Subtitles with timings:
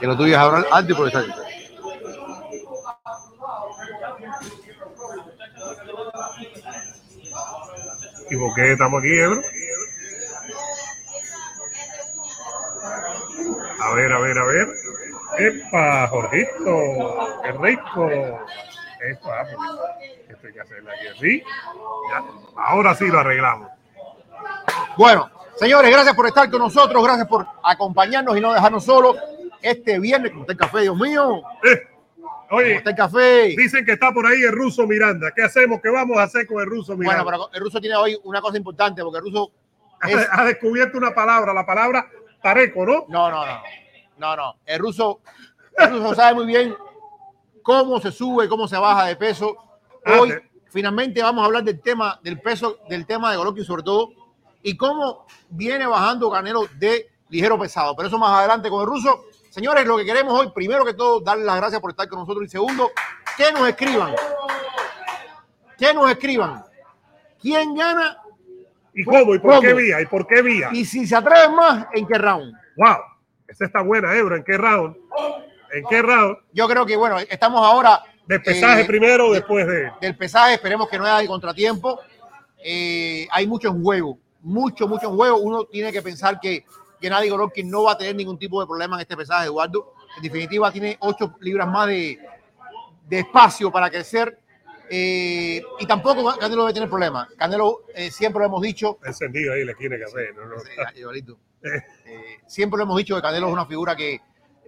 [0.00, 1.24] que lo tuyo es hablar alto y protestar.
[8.30, 9.42] ¿Y por qué estamos aquí, Ebro?
[13.80, 14.68] A ver, a ver, a ver.
[15.38, 17.42] ¡Epa, Jorgito!
[17.42, 18.08] ¡Qué rico!
[19.00, 21.42] Epa, pues, esto hay que hacerlo aquí así.
[22.10, 22.24] Ya,
[22.56, 23.68] ahora sí lo arreglamos.
[24.96, 29.16] Bueno, señores, gracias por estar con nosotros, gracias por acompañarnos y no dejarnos solos
[29.62, 30.30] este viernes.
[30.30, 31.42] ¿Cómo está el café, Dios mío?
[31.64, 31.82] Eh,
[32.48, 33.48] ¿Cómo oye, está el café?
[33.56, 35.32] dicen que está por ahí el ruso Miranda.
[35.34, 35.80] ¿Qué hacemos?
[35.82, 37.22] ¿Qué vamos a hacer con el ruso Miranda?
[37.22, 39.50] Bueno, pero el ruso tiene hoy una cosa importante, porque el ruso
[40.00, 40.28] Ha- es...
[40.30, 42.08] ha descubierto una palabra, la palabra
[42.42, 43.04] tareco, ¿no?
[43.08, 43.62] No, no, no.
[44.18, 44.54] No, no.
[44.64, 45.20] El ruso,
[45.76, 46.74] el ruso sabe muy bien
[47.62, 49.56] cómo se sube, cómo se baja de peso.
[50.06, 50.60] Hoy, Ah, sí.
[50.70, 54.10] finalmente, vamos a hablar del tema del peso, del tema de Golovkin sobre todo,
[54.62, 57.94] y cómo viene bajando Canelo de ligero pesado.
[57.94, 59.24] Pero eso más adelante con el ruso.
[59.50, 62.44] Señores, lo que queremos hoy, primero que todo, darles las gracias por estar con nosotros.
[62.46, 62.90] Y segundo,
[63.36, 64.14] que nos escriban.
[65.76, 66.64] Que nos escriban.
[67.40, 68.18] ¿Quién gana?
[68.94, 69.34] ¿Y cómo?
[69.34, 69.60] ¿Y por ¿Cómo?
[69.62, 70.00] qué vía?
[70.00, 70.70] ¿Y por qué vía?
[70.72, 72.52] Y si se atreven más, ¿en qué round?
[72.76, 72.96] ¡Wow!
[73.46, 74.36] Esa está buena, Ebro.
[74.36, 74.96] ¿En qué round?
[75.72, 76.36] ¿En qué round?
[76.52, 79.90] Yo creo que, bueno, estamos ahora ¿De pesaje Eh, primero o después de...?
[80.02, 81.98] del pesaje, esperemos que no haya contratiempo.
[82.62, 85.38] Eh, hay mucho en juego, mucho, mucho en juego.
[85.38, 86.66] Uno tiene que pensar que
[87.00, 89.94] Gennady Golovkin no va a tener ningún tipo de problema en este pesaje, Eduardo.
[90.16, 92.18] En definitiva, tiene 8 libras más de,
[93.08, 94.38] de espacio para crecer.
[94.90, 97.28] eh, y tampoco Canelo debe tener problemas.
[97.36, 100.32] Canelo, eh, siempre lo hemos dicho, Encendido ahí la esquina de café.
[100.34, 100.98] ¿no?
[100.98, 101.38] igualito.
[101.62, 104.20] Eh, siempre lo hemos dicho que Canelo es una figura que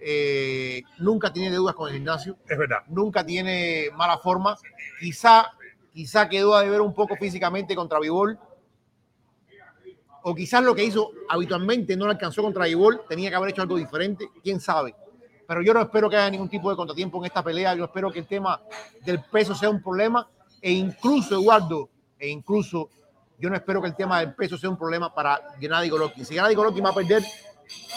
[0.03, 2.37] eh, nunca tiene deudas con el gimnasio.
[2.47, 2.79] Es verdad.
[2.87, 4.55] nunca tiene mala forma.
[4.99, 5.51] Quizá,
[5.93, 8.37] quizá quedó a deber un poco físicamente contra Vivol.
[10.23, 13.61] O quizás lo que hizo habitualmente no lo alcanzó contra Vivol, tenía que haber hecho
[13.61, 14.95] algo diferente, quién sabe.
[15.47, 17.75] Pero yo no espero que haya ningún tipo de contratiempo en esta pelea.
[17.75, 18.61] Yo espero que el tema
[19.03, 20.27] del peso sea un problema.
[20.61, 22.89] E incluso, Eduardo, e incluso,
[23.37, 26.23] yo no espero que el tema del peso sea un problema para Gennady Golovkin.
[26.23, 27.23] Si Gennady Golovkin va a perder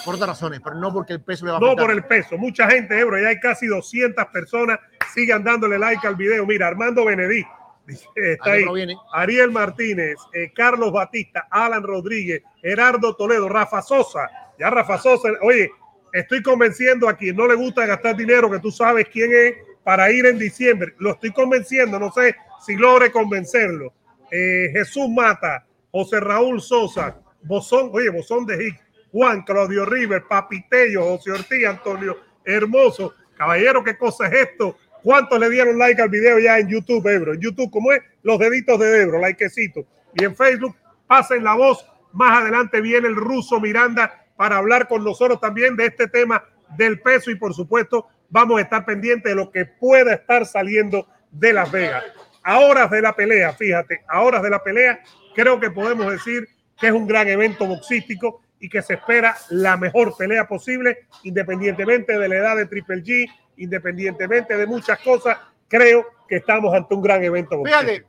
[0.05, 2.37] por otras razones, pero no porque el peso le va a No por el peso.
[2.39, 4.81] Mucha gente, Ebro, ya hay casi 200 personas.
[5.13, 6.45] Sigan dándole like al video.
[6.47, 7.45] Mira, Armando Benedí.
[7.87, 8.65] Está ahí.
[9.13, 14.31] Ariel Martínez, eh, Carlos Batista, Alan Rodríguez, Gerardo Toledo, Rafa Sosa.
[14.59, 15.71] Ya Rafa Sosa, oye,
[16.13, 20.11] estoy convenciendo a quien no le gusta gastar dinero, que tú sabes quién es, para
[20.11, 20.95] ir en diciembre.
[20.99, 22.35] Lo estoy convenciendo, no sé
[22.65, 23.93] si logre convencerlo.
[24.31, 28.81] Eh, Jesús Mata, José Raúl Sosa, Bozón, oye, Bozón de Hick,
[29.13, 33.15] Juan, Claudio River, Papitello, José Ortiz, Antonio Hermoso.
[33.37, 34.77] Caballero, ¿qué cosa es esto?
[35.05, 37.35] ¿Cuántos le dieron like al video ya en YouTube, Ebro?
[37.35, 38.01] En YouTube, ¿cómo es?
[38.23, 39.85] Los deditos de Ebro, likecito.
[40.15, 40.75] Y en Facebook,
[41.07, 41.87] pasen la voz.
[42.15, 46.43] Más adelante viene el ruso Miranda para hablar con nosotros también de este tema
[46.79, 51.07] del peso y por supuesto vamos a estar pendientes de lo que pueda estar saliendo
[51.31, 52.03] de Las Vegas.
[52.43, 55.03] A horas de la pelea, fíjate, a horas de la pelea,
[55.35, 56.49] creo que podemos decir
[56.81, 62.19] que es un gran evento boxístico y que se espera la mejor pelea posible, independientemente
[62.19, 63.27] de la edad de Triple G,
[63.57, 65.39] independientemente de muchas cosas,
[65.69, 67.63] creo que estamos ante un gran evento.
[67.65, 68.07] Fíjate,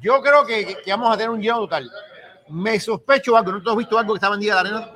[0.00, 1.90] yo creo que, vamos a tener un lleno total.
[2.48, 3.52] Me sospecho algo.
[3.52, 4.90] ¿No tú has visto algo que está vendida la arena?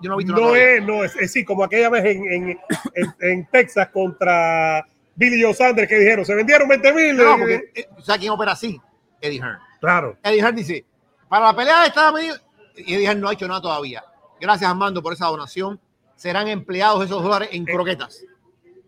[0.00, 2.60] Yo no he visto No es, no es, es sí, como aquella vez en, en,
[2.94, 4.84] en, en Texas contra
[5.14, 7.16] Billy Joe Sanders que dijeron, se vendieron 20 mil.
[7.16, 8.80] No, porque, eh, ¿sabes quién opera así?
[9.20, 9.58] Eddie Hearn.
[9.80, 10.84] Claro, Eddie Hearn dice,
[11.28, 12.34] para la pelea estaba medio...
[12.76, 14.04] Y Eddie Hearn no ha hecho nada todavía.
[14.40, 15.80] Gracias, Armando, por esa donación.
[16.16, 18.24] Serán empleados esos dólares en croquetas.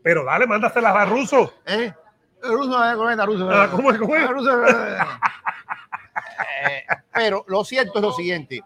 [0.06, 1.02] Pero dale, mándaselas a.
[1.02, 1.92] ¿Eh?
[2.44, 3.50] El ruso, eh, ruso.
[3.50, 3.98] Ah, ¿cómo es?
[3.98, 4.30] ¿Cómo es?
[4.30, 4.64] Ruso.
[4.64, 4.98] Eh,
[7.12, 8.62] Pero lo cierto es lo siguiente.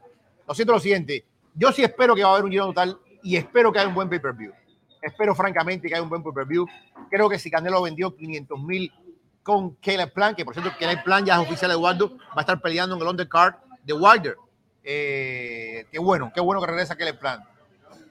[0.47, 1.25] Lo cierto es lo siguiente.
[1.55, 3.95] Yo sí espero que va a haber un lleno total y espero que haya un
[3.95, 4.53] buen pay-per-view.
[5.01, 6.67] Espero francamente que haya un buen pay-per-view.
[7.09, 8.93] Creo que si Canelo vendió 500 mil
[9.43, 12.41] con Caleb Plan, que por cierto Caleb Plan ya es oficial de Eduardo, va a
[12.41, 14.37] estar peleando en el undercard de Wilder.
[14.85, 17.43] Eh, qué bueno, qué bueno que regresa Caleb Plan.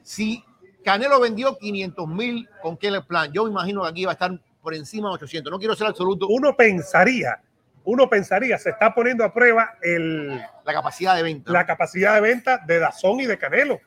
[0.01, 0.43] Si
[0.83, 4.39] Canelo vendió 500 mil con Caleb Plan, yo me imagino que aquí va a estar
[4.61, 5.51] por encima de 800.
[5.51, 7.41] No quiero ser absoluto Uno pensaría,
[7.83, 10.27] uno pensaría, se está poniendo a prueba el,
[10.65, 11.51] la capacidad de venta.
[11.51, 13.79] la capacidad de venta de Dazón y de Canelo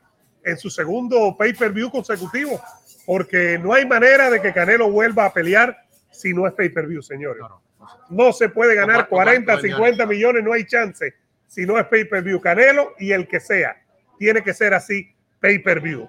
[0.45, 2.61] en su segundo pay-per-view consecutivo,
[3.07, 5.77] porque no hay manera de que Canelo vuelva a pelear
[6.11, 7.41] si no es pay-per-view, señores.
[7.41, 7.97] No, no, no sé.
[8.11, 11.15] No se puede ganar Comparto, 40, comparto, 50 millones, no hay chance
[11.47, 12.41] si no es pay-per-view.
[12.41, 13.77] Canelo y el que sea,
[14.19, 16.09] tiene que ser así, pay-per-view.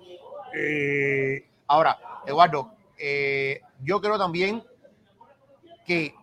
[0.53, 1.97] Eh, Ahora,
[2.27, 4.63] Eduardo, eh, yo creo también
[5.85, 6.13] que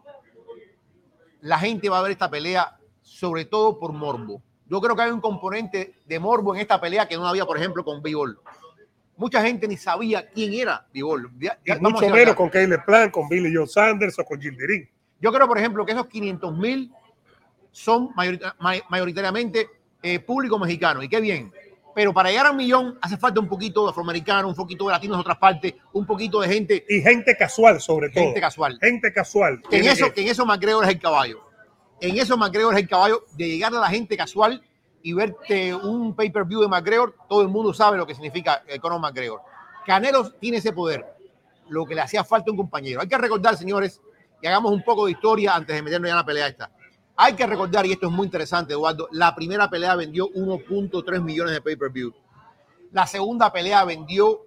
[1.40, 4.42] la gente va a ver esta pelea sobre todo por morbo.
[4.66, 7.56] Yo creo que hay un componente de morbo en esta pelea que no había, por
[7.58, 8.38] ejemplo, con Bivol.
[9.16, 11.30] mucha gente ni sabía quién era Bivol.
[11.80, 14.88] Mucho menos con Caleb Plant, con Billy Joe Sanders o con Gilderín.
[15.20, 16.90] Yo creo, por ejemplo, que esos 500 mil
[17.72, 19.68] son mayorita- ma- mayoritariamente
[20.02, 21.02] eh, público mexicano.
[21.02, 21.52] Y qué bien.
[21.94, 24.92] Pero para llegar a un millón hace falta un poquito de afroamericano, un poquito de
[24.92, 28.22] latinos de otras partes, un poquito de gente, Y gente casual, sobre todo.
[28.24, 28.78] gente casual.
[28.80, 29.60] Gente casual.
[29.68, 31.40] Que en eso, que- que en eso McGregor es el caballo.
[32.00, 34.62] En eso McGregor es el caballo de llegar a la gente casual
[35.02, 37.14] y verte un pay-per-view de McGregor.
[37.28, 39.40] Todo el mundo sabe lo que significa el Conor McGregor.
[39.84, 41.04] Canelo tiene ese poder.
[41.68, 43.00] Lo que le hacía falta a un compañero.
[43.00, 44.00] Hay que recordar, señores,
[44.42, 46.70] y hagamos un poco de historia antes de meternos ya en la pelea esta.
[47.22, 51.52] Hay que recordar, y esto es muy interesante, Eduardo, la primera pelea vendió 1.3 millones
[51.52, 52.14] de pay-per-view.
[52.92, 54.46] La segunda pelea vendió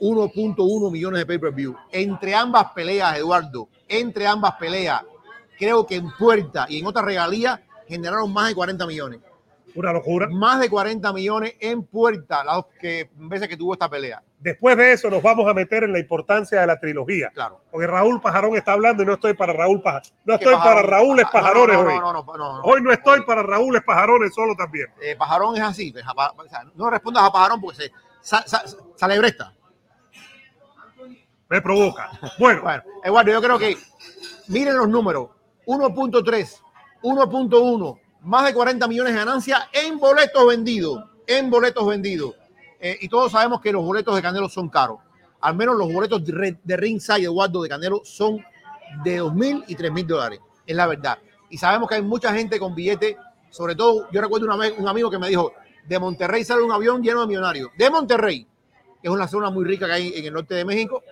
[0.00, 1.76] 1.1 millones de pay-per-view.
[1.92, 5.04] Entre ambas peleas, Eduardo, entre ambas peleas,
[5.60, 9.20] creo que en puerta y en otras regalías generaron más de 40 millones.
[9.78, 10.26] Una locura.
[10.28, 14.20] Más de 40 millones en puerta las que, veces que tuvo esta pelea.
[14.40, 17.30] Después de eso nos vamos a meter en la importancia de la trilogía.
[17.32, 17.60] Claro.
[17.70, 20.08] Porque Raúl Pajarón está hablando y no estoy para Raúl Pajarón.
[20.24, 22.38] No estoy Pajarón- para Raúl Ah, Pajarones no, no, hoy.
[22.38, 22.60] no.
[22.62, 24.88] Hoy no estoy para Raúl Pajarones solo también.
[25.00, 25.94] Eh, Pajarón es así.
[26.74, 28.64] no respondas a Pajarón porque se sa- sa-
[28.96, 29.52] sale bresta.
[31.48, 32.10] Me provoca.
[32.38, 33.76] Bueno, Bueno, Eduardo, yo creo que
[34.48, 35.28] miren los números:
[35.66, 36.62] 1.3,
[37.02, 41.04] 1.1, más de 40 millones de ganancias en boletos vendidos.
[41.26, 42.34] En boletos vendidos.
[42.80, 44.98] Eh, y todos sabemos que los boletos de Canelo son caros.
[45.40, 48.44] Al menos los boletos de, de ringside, Eduardo, de Canelo son
[49.04, 50.40] de 2.000 y 3.000 dólares.
[50.66, 51.18] Es la verdad.
[51.50, 53.16] Y sabemos que hay mucha gente con billetes.
[53.50, 55.52] Sobre todo, yo recuerdo una vez un amigo que me dijo:
[55.86, 57.70] de Monterrey sale un avión lleno de millonarios.
[57.78, 58.46] De Monterrey,
[59.00, 61.02] que es una zona muy rica que hay en el norte de México.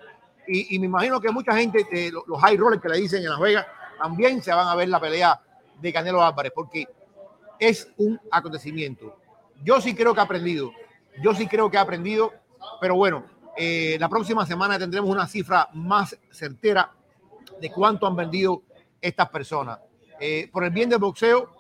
[0.49, 3.23] Y, y me imagino que mucha gente, eh, lo- los high rollers que le dicen
[3.23, 3.67] en Las Vegas,
[3.99, 5.41] también se van a ver la pelea
[5.81, 6.87] de Canelo Álvarez, porque
[7.58, 9.17] es un acontecimiento.
[9.62, 10.73] Yo sí creo que ha aprendido,
[11.23, 12.32] yo sí creo que ha aprendido,
[12.81, 13.25] pero bueno,
[13.56, 16.90] eh, la próxima semana tendremos una cifra más certera
[17.61, 18.62] de cuánto han vendido
[19.00, 19.78] estas personas.
[20.20, 21.50] Eh, por el bien del boxeo,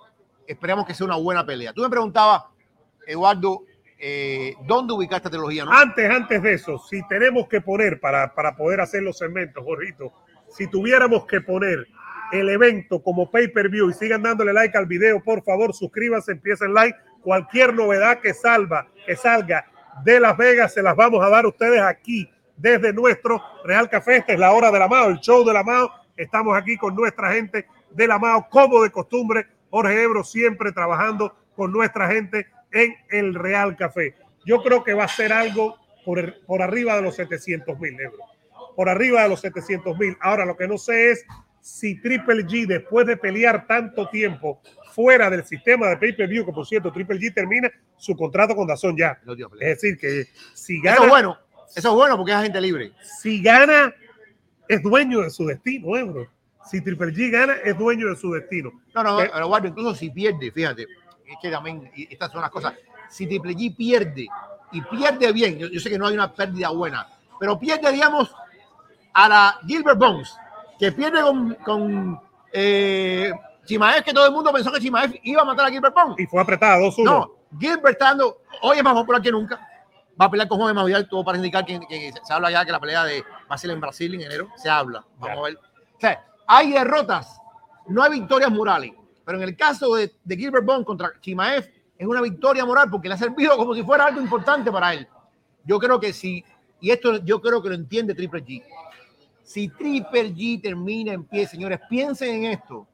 [0.46, 1.72] esperamos que sea una buena pelea.
[1.72, 2.44] Tú me preguntabas,
[3.06, 3.62] Eduardo,
[3.98, 5.64] eh, ¿dónde ubicar esta trilogía?
[5.68, 10.12] antes, antes de eso, si tenemos que poner para, para poder hacer los segmentos, Jorgito,
[10.48, 11.86] si tuviéramos que poner
[12.32, 16.98] el evento como pay-per-view y sigan dándole like al video, por favor, suscríbanse, empiecen like.
[17.22, 19.66] Cualquier novedad que salva, que salga
[20.04, 24.18] de Las Vegas, se las vamos a dar ustedes aquí desde nuestro Real Café.
[24.18, 25.90] Esta es la hora de la Mao, el show de la Mao.
[26.16, 29.46] Estamos aquí con nuestra gente de la Mao, como de costumbre.
[29.70, 34.14] Jorge Ebro siempre trabajando con nuestra gente en el Real Café.
[34.44, 38.20] Yo creo que va a ser algo por, por arriba de los 700 mil euros.
[38.76, 40.16] Por arriba de los 700 mil.
[40.20, 41.26] Ahora, lo que no sé es
[41.66, 44.60] si Triple G, después de pelear tanto tiempo
[44.92, 48.96] fuera del sistema de pay-per-view, que por cierto, Triple G termina su contrato con Dazón
[48.96, 49.18] ya.
[49.60, 51.38] Es decir, que si Eso gana, es bueno,
[51.74, 52.92] eso es bueno porque es agente libre.
[53.02, 53.92] si gana,
[54.68, 56.28] es dueño de su destino, ¿eh, bro?
[56.70, 58.70] Si Triple G gana, es dueño de su destino.
[58.94, 62.50] No, no, Eh, pero Eduardo, incluso si pierde, fíjate, es que también estas son las
[62.50, 62.74] cosas.
[63.10, 64.28] Si Triple G pierde
[64.70, 67.08] y pierde bien, yo, yo sé que no hay una pérdida buena,
[67.40, 68.32] pero pierde, digamos,
[69.12, 70.32] a la Gilbert Bones,
[70.78, 72.20] que pierde con, con
[72.52, 73.32] eh,
[73.64, 76.18] Chimaev, que todo el mundo pensó que Chimaev iba a matar a Gilbert Bones.
[76.18, 77.04] Y fue apretada 2-1.
[77.04, 79.58] No, Gilbert está dando, hoy es más popular que nunca.
[80.20, 82.72] Va a pelear con Juan Masvidal, todo para indicar que, que se habla ya que
[82.72, 85.04] la pelea de Brasil en Brasil en enero se habla.
[85.18, 85.40] Vamos Ya.
[85.40, 85.56] a ver.
[85.56, 87.38] O sea, hay derrotas,
[87.88, 88.92] no hay victorias morales.
[89.24, 91.68] Pero en el caso de, de Gilbert Bond contra Chimaev,
[91.98, 95.06] es una victoria moral porque le ha servido como si fuera algo importante para él.
[95.64, 96.44] Yo creo que sí,
[96.80, 98.62] y esto yo creo que lo entiende Triple G.
[99.46, 102.84] Si Triple G termina en pie, señores, piensen en esto.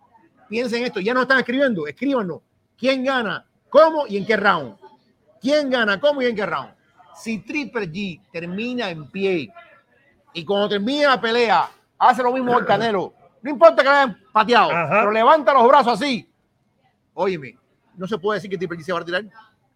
[0.51, 1.01] Piensen en esto.
[1.01, 2.43] Ya no están escribiendo, escríbanos.
[2.77, 3.47] ¿Quién gana?
[3.71, 4.77] ¿Cómo y en qué round?
[5.41, 5.99] ¿Quién gana?
[5.99, 6.75] ¿Cómo y en qué round?
[7.17, 9.51] Si Triple G termina en pie
[10.35, 14.19] y cuando termine la pelea hace lo mismo el Canelo, no importa que le hayan
[14.31, 15.01] pateado, Ajá.
[15.01, 16.29] pero levanta los brazos así.
[17.15, 17.57] Óyeme,
[17.97, 19.25] no se puede decir que Triple G se va a retirar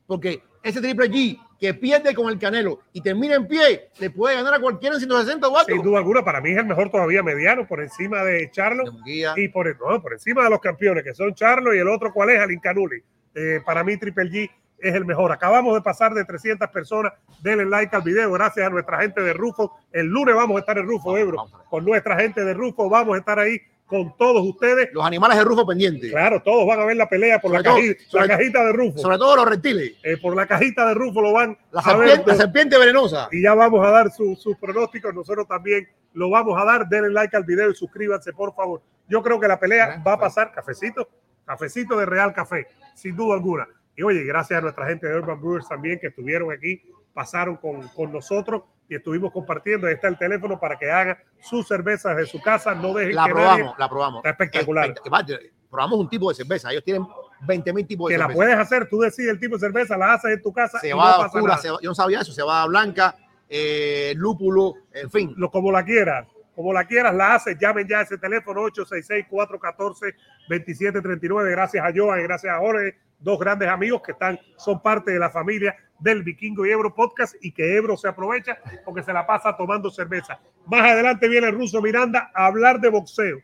[0.07, 4.37] porque ese Triple G que pierde con el Canelo y termina en pie, le puede
[4.37, 7.23] ganar a cualquiera en 160 o Sin duda alguna, para mí es el mejor todavía
[7.23, 11.35] mediano, por encima de Charlo y por, no, por encima de los campeones, que son
[11.35, 12.41] Charlo y el otro, ¿cuál es?
[12.41, 13.03] Alin Canuli.
[13.35, 15.33] Eh, para mí, Triple G es el mejor.
[15.33, 17.13] Acabamos de pasar de 300 personas.
[17.43, 18.33] Denle like al video.
[18.33, 19.79] Gracias a nuestra gente de Rufo.
[19.93, 21.47] El lunes vamos a estar en Rufo, Ebro.
[21.69, 22.89] Con nuestra gente de Rufo.
[22.89, 24.88] Vamos a estar ahí con todos ustedes.
[24.93, 27.76] Los animales de Rufo pendientes, Claro, todos van a ver la pelea por la, todo-
[27.78, 28.99] caji- la sobre- cajita de Rufo.
[28.99, 32.23] sobre todo los reptiles, Eh, por la cajita de Rufo lo van la a ver.
[32.26, 33.28] la serpiente venenosa.
[33.31, 35.14] y ya vamos a dar su- sus pronósticos.
[35.14, 36.88] Nosotros también lo vamos a dar.
[36.88, 38.83] Denle like al video y suscríbanse, por favor.
[39.09, 41.09] Yo creo que la pelea va a pasar cafecito,
[41.45, 43.69] cafecito de Real Café, sin duda alguna.
[43.97, 46.83] Y oye, gracias a nuestra gente de Urban Brewers también que estuvieron aquí
[47.14, 49.87] pasaron con, con nosotros y estuvimos compartiendo.
[49.87, 52.75] Ahí está el teléfono para que hagan sus cervezas de su casa.
[52.75, 54.19] No dejen La que probamos, nadie- la probamos.
[54.19, 54.95] Está espectacular.
[54.95, 56.71] Espect- Probamos un tipo de cerveza.
[56.71, 57.05] Ellos tienen
[57.40, 58.37] 20 mil tipos de que la cerveza.
[58.38, 60.99] puedes hacer, tú decides el tipo de cerveza, la haces en tu casa y no
[60.99, 61.59] oscura, nada.
[61.62, 63.16] ceba- yo no sabía eso, cebada blanca,
[63.49, 65.35] eh, lúpulo, en fin.
[65.37, 66.26] Lo, como la quieras,
[66.57, 71.51] como la quieras, la haces, llamen ya a ese teléfono 866-414-2739.
[71.51, 75.29] Gracias a Joan gracias a Jorge, dos grandes amigos que están, son parte de la
[75.29, 79.55] familia del Vikingo y Ebro Podcast y que Ebro se aprovecha porque se la pasa
[79.55, 80.41] tomando cerveza.
[80.67, 83.37] Más adelante viene el ruso Miranda a hablar de boxeo,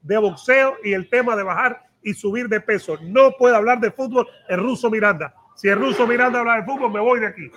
[0.00, 2.96] de boxeo y el tema de bajar y subir de peso.
[3.02, 5.34] No puede hablar de fútbol el ruso Miranda.
[5.54, 7.50] Si el ruso Miranda habla de fútbol, me voy de aquí.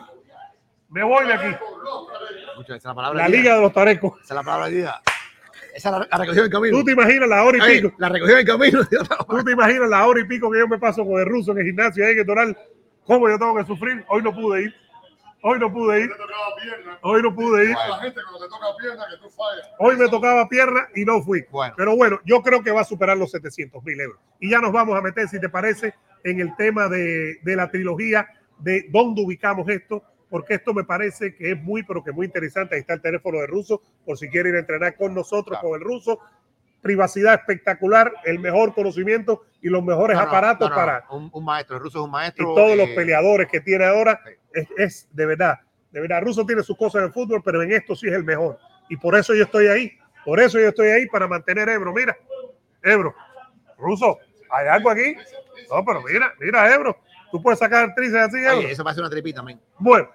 [0.90, 1.56] Me voy de aquí.
[2.84, 3.28] La palabra.
[3.28, 4.14] Liga de los Tarecos.
[4.24, 5.02] Esa es la palabra día.
[5.76, 6.78] Esa la, la recogió en el camino.
[6.78, 7.96] Tú te imaginas la hora y Ey, pico.
[8.00, 8.80] la recogió en el camino.
[9.30, 11.60] Tú te imaginas la hora y pico que yo me paso con el ruso en
[11.60, 12.58] el gimnasio ahí en el Doral.
[13.06, 14.04] ¿Cómo yo tengo que sufrir?
[14.08, 14.76] Hoy no pude ir.
[15.44, 16.12] Hoy no pude ir.
[17.02, 17.76] Hoy no pude ir.
[18.02, 18.14] Que.
[19.80, 21.46] Hoy me tocaba pierna y no fui.
[21.52, 21.74] Bueno.
[21.78, 24.20] Pero bueno, yo creo que va a superar los 700 mil euros.
[24.40, 27.70] Y ya nos vamos a meter, si te parece, en el tema de, de la
[27.70, 28.28] trilogía,
[28.58, 32.76] de dónde ubicamos esto, porque esto me parece que es muy, pero que muy interesante.
[32.76, 35.70] Ahí está el teléfono de Ruso, por si quiere ir a entrenar con nosotros, Claro.
[35.70, 36.20] con el Ruso.
[36.82, 41.44] Privacidad espectacular, el mejor conocimiento y los mejores No, no, aparatos no, para Un, un
[41.44, 42.54] maestro, el ruso es un y maestro.
[42.54, 44.32] todos los eh, peleadores que tiene ahora sí.
[44.54, 45.60] es, es de verdad,
[45.92, 46.22] de verdad.
[46.22, 48.60] Russo tiene sus cosas en el fútbol, pero en esto sí es el mejor.
[48.90, 49.98] Y por eso yo estoy ahí.
[50.24, 51.92] Por eso yo estoy ahí para mantener Ebro.
[51.94, 52.16] Mira,
[52.84, 53.16] Ebro,
[53.78, 54.20] Russo,
[54.52, 55.16] ¿hay algo aquí?
[55.72, 56.96] No, pero mira, mira, Ebro.
[57.32, 58.46] Tú puedes sacar tríceps así.
[58.46, 59.60] Oye, eso parece una tripita también.
[59.80, 60.10] Bueno,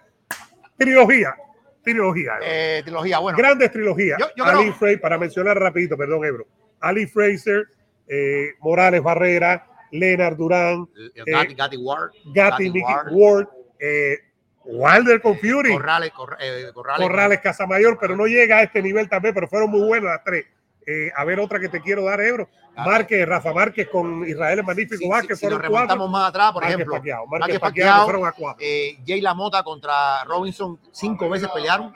[0.76, 1.34] trilogía,
[1.82, 2.32] trilogía.
[2.36, 2.46] Ebro.
[2.46, 3.38] Eh, trilogía, bueno.
[3.38, 4.18] Grandes trilogías.
[4.18, 6.46] Yo- yo Ali creo- para mencionar rapidito, perdón, Ebro.
[6.80, 7.66] Ali Fraser,
[8.08, 12.10] eh, Morales Barrera, Leonard Durán, eh, Gatti, Gatti Ward.
[12.34, 14.18] Gatti, Mickey Ward, eh,
[14.64, 17.06] Wilder con Fury, Corrales, Corra- eh, Corrales.
[17.06, 20.46] Corrales, Casamayor, pero no llega a este nivel también, pero fueron muy buenas las tres.
[20.86, 22.48] Eh, a ver, otra que te quiero dar, Ebro.
[22.74, 25.72] Márquez, Rafa Márquez con Israel el Magnífico Si, Vázquez, si, si nos cuatro.
[25.74, 28.64] remontamos más atrás, por Márquez ejemplo, Pacquiao, Márquez Márquez Pacquiao, Pacquiao, fueron a cuatro.
[28.66, 31.94] eh, Jay LaMotta contra Robinson, cinco veces pelearon.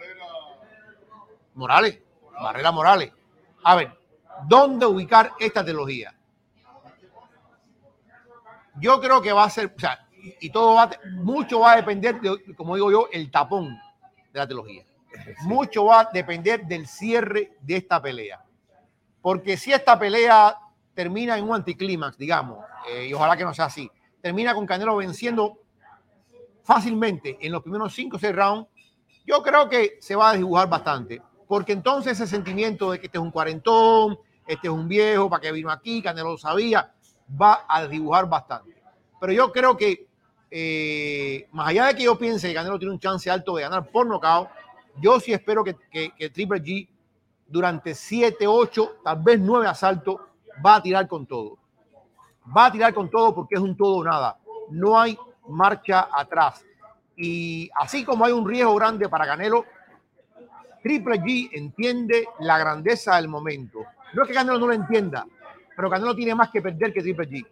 [1.54, 1.98] Morales,
[2.42, 3.12] Barrera Morales.
[3.64, 3.90] A ver,
[4.46, 6.14] ¿dónde ubicar esta trilogía?
[8.78, 10.06] Yo creo que va a ser, o sea,
[10.40, 10.90] y, todo va, a-
[11.22, 13.68] mucho va a depender, de, como digo yo, el tapón
[14.32, 14.84] de la trilogía.
[15.44, 18.42] Mucho va a depender del cierre de esta pelea.
[19.26, 20.56] Porque si esta pelea
[20.94, 23.90] termina en un anticlímax, digamos, eh, y ojalá que no sea así,
[24.22, 25.58] termina con Canelo venciendo
[26.62, 28.68] fácilmente en los primeros 5 o 6 rounds,
[29.26, 31.20] yo creo que se va a desdibujar bastante.
[31.48, 34.16] Porque entonces ese sentimiento de que este es un cuarentón,
[34.46, 36.94] este es un viejo, para que vino aquí, Canelo lo sabía,
[37.28, 38.80] va a desdibujar bastante.
[39.20, 40.06] Pero yo creo que,
[40.52, 43.90] eh, más allá de que yo piense que Canelo tiene un chance alto de ganar
[43.90, 44.48] por nocaut,
[45.00, 46.88] yo sí espero que, que, que Triple G
[47.48, 50.20] durante 7, 8, tal vez 9 asaltos
[50.64, 51.58] va a tirar con todo.
[52.56, 54.38] Va a tirar con todo porque es un todo o nada.
[54.70, 56.64] No hay marcha atrás.
[57.16, 59.64] Y así como hay un riesgo grande para Canelo,
[60.82, 63.80] Triple G entiende la grandeza del momento.
[64.14, 65.26] No es que Canelo no lo entienda,
[65.74, 67.46] pero Canelo tiene más que perder que Triple G.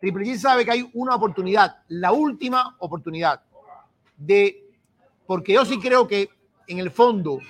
[0.00, 3.40] Triple G sabe que hay una oportunidad, la última oportunidad
[4.16, 4.64] de,
[5.26, 6.30] porque yo sí creo que
[6.66, 7.40] en el fondo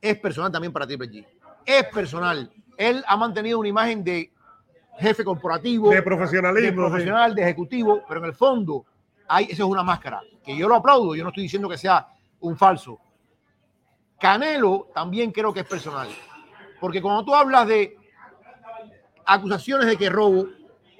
[0.00, 1.26] es personal también para Triple G.
[1.64, 2.50] Es personal.
[2.76, 4.32] Él ha mantenido una imagen de
[4.98, 6.70] jefe corporativo, De de profesionalismo.
[6.70, 6.76] sí.
[6.76, 8.84] profesional, de ejecutivo, pero en el fondo
[9.28, 12.06] hay, eso es una máscara, que yo lo aplaudo, yo no estoy diciendo que sea
[12.40, 12.98] un falso.
[14.18, 16.08] Canelo también creo que es personal,
[16.80, 17.96] porque cuando tú hablas de
[19.24, 20.46] acusaciones de que robo,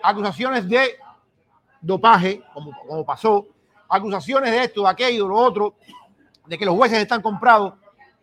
[0.03, 0.97] acusaciones de
[1.81, 3.47] dopaje, como, como pasó,
[3.89, 5.75] acusaciones de esto, de aquello, de lo otro,
[6.47, 7.75] de que los jueces están comprados,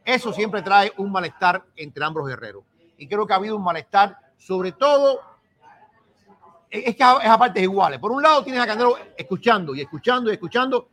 [0.05, 2.63] eso siempre trae un malestar entre ambos guerreros.
[2.97, 5.21] Y creo que ha habido un malestar, sobre todo
[6.69, 7.99] es que es a partes iguales.
[7.99, 10.89] Por un lado tienes a Canelo escuchando y escuchando y escuchando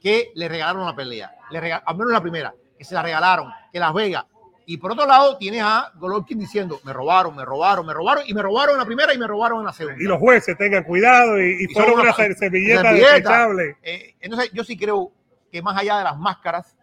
[0.00, 3.52] que le regalaron la pelea, le regal- al menos la primera, que se la regalaron,
[3.72, 4.24] que Las Vegas.
[4.66, 8.32] Y por otro lado tienes a Golovkin diciendo, me robaron, me robaron, me robaron, y
[8.34, 10.00] me robaron en la primera y me robaron en la segunda.
[10.00, 13.10] Y los jueces tengan cuidado y, y Y fueron una una- ser- servilleta servilleta.
[13.14, 13.76] desechable.
[13.82, 15.12] Eh, entonces yo sí creo
[15.50, 16.76] que más allá de las máscaras,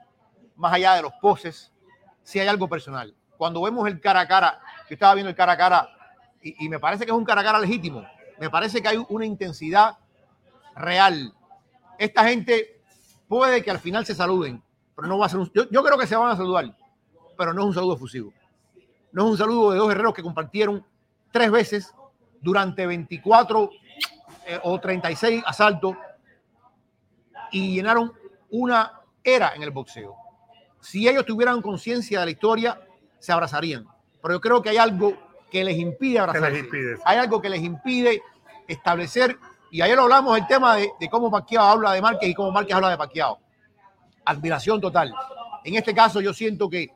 [0.58, 1.72] más allá de los poses,
[2.24, 3.16] sí hay algo personal.
[3.38, 4.60] Cuando vemos el cara a cara,
[4.90, 5.90] yo estaba viendo el cara a cara
[6.42, 8.04] y, y me parece que es un cara a cara legítimo.
[8.40, 9.98] Me parece que hay una intensidad
[10.76, 11.34] real.
[11.98, 12.82] Esta gente
[13.28, 14.62] puede que al final se saluden,
[14.96, 16.76] pero no va a ser un, yo, yo creo que se van a saludar,
[17.38, 18.34] pero no es un saludo efusivo.
[19.12, 20.86] No es un saludo de dos guerreros que compartieron
[21.32, 21.94] tres veces
[22.42, 23.70] durante 24
[24.46, 25.96] eh, o 36 asaltos
[27.52, 28.14] y llenaron
[28.50, 30.16] una era en el boxeo.
[30.88, 32.79] Si ellos tuvieran conciencia de la historia,
[33.20, 33.86] se abrazarían.
[34.22, 35.17] Pero yo creo que hay algo
[35.51, 36.60] que les impide abrazarse.
[36.60, 36.98] impide.
[37.03, 38.22] Hay algo que les impide
[38.70, 39.38] establecer,
[39.70, 42.74] y ayer hablamos el tema de, de cómo Pacquiao habla de Márquez y cómo Márquez
[42.74, 43.38] habla de Pacquiao.
[44.24, 45.13] Admiración total.
[45.65, 46.88] En este caso yo siento que,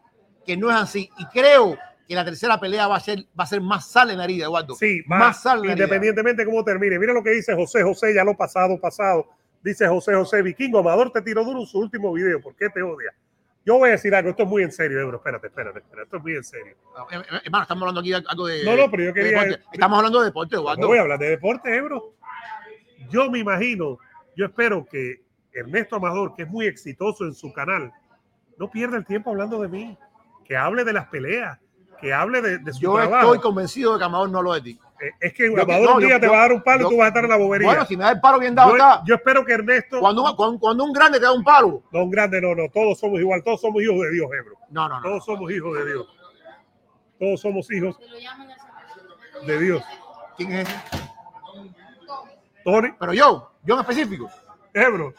[0.46, 3.48] que no es así y creo que la tercera pelea va a ser, va a
[3.48, 4.76] ser más sal en la herida, Eduardo.
[4.76, 5.84] Sí, más más sal en la herida.
[5.84, 6.98] independientemente de cómo termine.
[6.98, 9.28] Mira lo que dice José José, ya lo pasado, pasado.
[9.62, 12.40] Dice José José, Vikingo, Amador te tiró duro en su último video.
[12.42, 13.14] ¿Por qué te odia?
[13.66, 15.18] Yo voy a decir algo, esto es muy en serio, Ebro.
[15.18, 16.04] Espérate, espérate, espérate.
[16.04, 16.76] Esto es muy en serio.
[17.44, 18.64] Hermano, estamos hablando aquí de algo de.
[18.66, 19.60] No, no, pero yo quería-.
[19.72, 20.88] Estamos hablando de deporte, No Eduardo.
[20.88, 22.16] voy a hablar de deporte, Ebro.
[23.10, 24.00] Yo me imagino,
[24.36, 25.22] yo espero que
[25.54, 27.92] Ernesto Amador, que es muy exitoso en su canal,
[28.58, 29.98] no pierda el tiempo hablando de mí.
[30.46, 31.60] Que hable de las peleas,
[32.02, 33.28] que hable de, de su Yo trabajo.
[33.34, 34.56] estoy convencido de que Amador no lo.
[34.56, 34.62] Eh,
[35.20, 36.86] Es que Yo- Amador no, un yo- día te yo- va a dar un palo
[36.88, 37.68] y tú vas a estar en la bobería.
[37.68, 39.02] Bueno, si me da el palo bien dado acá.
[39.06, 41.84] yo espero que Ernesto, Cuando, un- cuando, cuando un grande te da un palo.
[41.92, 44.56] no un grande, no, no, todos somos igual, todos somos hijos de Dios, Ebro.
[44.70, 45.02] No, no, no.
[45.04, 46.08] Todos somos hijos de Dios.
[47.20, 47.98] Todos somos hijos
[49.46, 49.84] de Dios.
[50.38, 50.82] ¿Quién es ese?
[52.64, 54.30] Tony, Pero yo, yo en específico.
[54.74, 55.14] Ebro,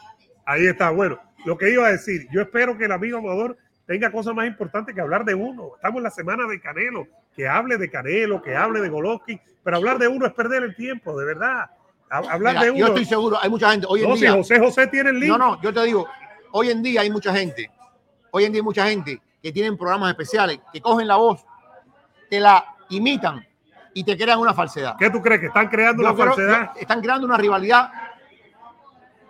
[0.45, 0.89] ahí está.
[0.91, 4.47] Bueno, lo que iba a decir, yo espero que el amigo Amador tenga cosas más
[4.47, 5.71] importantes que hablar de uno.
[5.75, 9.77] Estamos en la semana de Canelo, que hable de Canelo, que hable de Golovkin, pero
[9.77, 11.69] hablar de uno es perder el tiempo, de verdad.
[12.09, 12.79] Ha- Hablar Mira, de uno.
[12.79, 13.87] yo estoy seguro, hay mucha gente.
[13.89, 14.33] Hoy en no, si día.
[14.33, 15.29] José José tiene el link.
[15.31, 16.07] No, no, yo te digo,
[16.51, 17.71] hoy en día hay mucha gente,
[18.31, 21.43] hoy en día hay mucha gente que tienen programas especiales, que cogen la voz,
[22.29, 23.45] te la imitan
[23.95, 24.95] y te crean una falsedad.
[24.99, 25.39] ¿Qué tú crees?
[25.41, 26.71] ¿Que están creando Yo una creo- falsedad?
[26.79, 27.91] están creando una rivalidad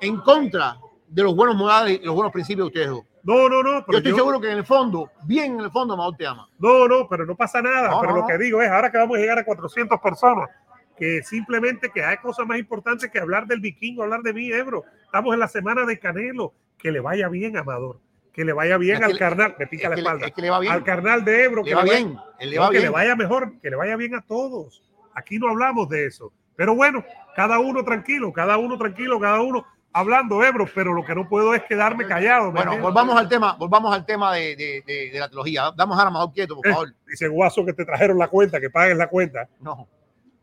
[0.01, 3.03] en contra de los buenos modales y los buenos principios de ustedes dos.
[3.23, 3.79] No, no, no.
[3.79, 6.27] Yo Pero estoy yo- seguro que en el fondo, bien en el fondo, Amador te
[6.27, 6.47] ama.
[6.59, 7.89] No, no, pero no pasa nada.
[7.89, 10.49] No, pero no, lo que digo es, ahora que vamos a llegar a 400 personas,
[10.97, 14.83] que simplemente que hay cosas más importantes que hablar del vikingo, hablar de mí, Ebro.
[15.05, 16.53] Estamos en la semana de Canelo.
[16.77, 17.99] Que le vaya bien, Amador.
[18.33, 19.55] Que le vaya bien Es al le- carnal.
[19.57, 20.27] Me pica Es la que, le, espalda.
[20.27, 20.73] es que le va bien.
[20.73, 21.63] Al carnal de Ebro.
[21.63, 22.17] Le que va vaya- bien.
[22.39, 22.83] Él le no, va que bien.
[22.83, 24.83] le vaya mejor, que le vaya bien a todos.
[25.15, 26.33] Aquí no hablamos de eso.
[26.55, 27.03] Pero bueno,
[27.35, 30.65] cada uno tranquilo, cada uno tranquilo, cada uno hablando, Ebro.
[30.73, 32.51] Pero lo que no puedo es quedarme callado.
[32.51, 35.71] ¿me Bueno, volvamos al tema, volvamos al tema de, de- de- de la trilogía.
[35.75, 36.93] Damos a Amador quieto, por Eh, favor.
[37.07, 39.47] dice Guaso que te trajeron la cuenta, que paguen la cuenta.
[39.59, 39.87] No,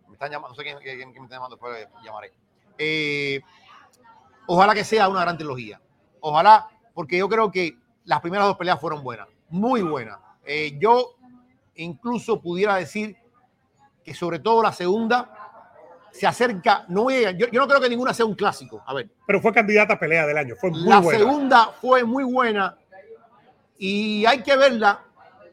[0.08, 2.32] me están llamando, no sé quién, quién- quién me está llamando, después llamaré.
[2.78, 3.40] Eh,
[4.46, 5.80] ojalá que sea una gran trilogía.
[6.20, 10.18] Ojalá, porque yo creo que las primeras dos peleas fueron buenas, muy buenas.
[10.44, 11.14] Eh, yo
[11.76, 13.16] incluso pudiera decir
[14.04, 15.39] que sobre todo la segunda
[16.12, 18.82] se acerca, no a- yo, yo no creo que ninguna sea un clásico.
[18.86, 20.54] A ver, Pero fue candidata a pelea del año.
[20.60, 21.18] Fue muy la buena.
[21.18, 22.76] segunda fue muy buena
[23.78, 25.00] y hay que verla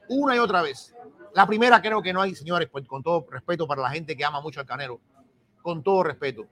[0.10, 0.94] una y otra vez.
[1.34, 4.26] La primera creo que no hay, señores, pues, con todo respeto para la gente que
[4.26, 5.00] ama mucho al Canelo,
[5.62, 6.46] con todo respeto.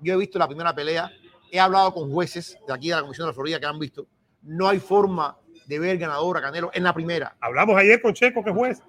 [0.00, 1.10] Yo he visto la primera pelea,
[1.50, 4.06] he hablado con jueces de aquí de la Comisión de la Florida que han visto.
[4.42, 7.36] No hay forma de ver ganador a Canelo en la primera.
[7.40, 8.82] Hablamos ayer con Checo, que es juez.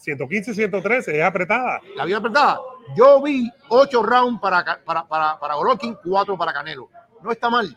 [0.00, 1.80] 115, 113, es apretada.
[1.94, 2.58] La vida apretada.
[2.96, 6.88] Yo vi ocho rounds para, para, para, para Golovkin, cuatro para Canelo.
[7.22, 7.76] No está mal.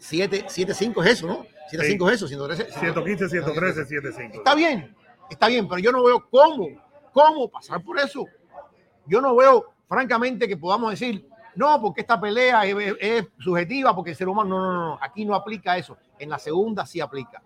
[0.00, 1.46] 7-5 es eso, ¿no?
[1.72, 2.72] 7-5 es eso, 113.
[2.72, 4.36] 115, 113, 75.
[4.38, 4.94] Está bien,
[5.30, 6.66] está bien, pero yo no veo cómo,
[7.12, 8.24] cómo pasar por eso.
[9.06, 14.10] Yo no veo, francamente, que podamos decir, no, porque esta pelea es, es- subjetiva, porque
[14.10, 15.96] el ser humano, no, no, no, no, aquí no aplica eso.
[16.18, 17.42] En la segunda sí aplica.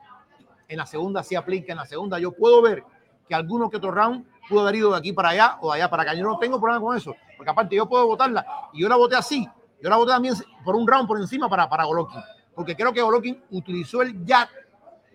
[0.69, 1.73] En la segunda sí aplica.
[1.73, 2.85] En la segunda yo puedo ver
[3.29, 5.91] que alguno que otro round pudo haber ido de aquí para allá o de allá
[5.91, 6.15] para acá.
[6.15, 9.17] Yo no tengo problema con eso, porque aparte yo puedo votarla y yo la voté
[9.17, 9.49] así.
[9.81, 12.21] Yo la voté también por un round por encima para, para Golovkin,
[12.55, 14.49] porque creo que Golovkin utilizó el jab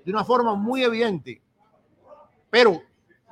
[0.04, 1.42] de una forma muy evidente.
[2.50, 2.82] Pero,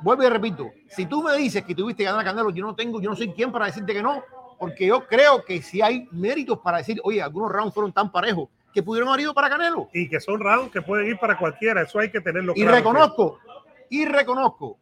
[0.01, 2.75] vuelvo y repito, si tú me dices que tuviste que ganar a Canelo, yo no
[2.75, 4.23] tengo, yo no soy quien para decirte que no,
[4.59, 8.49] porque yo creo que si hay méritos para decir, oye, algunos rounds fueron tan parejos
[8.73, 9.89] que pudieron haber ido para Canelo.
[9.93, 11.81] Y que son rounds que pueden ir para cualquiera.
[11.81, 12.77] Eso hay que tenerlo Y claro.
[12.77, 13.39] reconozco,
[13.89, 14.77] y reconozco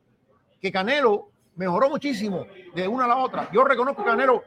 [0.61, 3.49] que Canelo mejoró muchísimo de una a la otra.
[3.51, 4.43] Yo reconozco que Canelo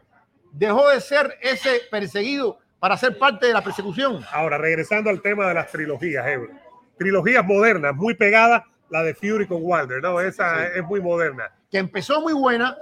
[0.53, 4.25] dejó de ser ese perseguido para ser parte de la persecución.
[4.33, 6.51] Ahora, regresando al tema de las trilogías, Ebro.
[6.99, 10.21] Trilogías modernas, muy pegadas, la de Fury con Wilder, ¿no?
[10.21, 10.73] Esa Sí.
[10.77, 11.51] es muy moderna.
[11.71, 12.77] Que empezó muy buena,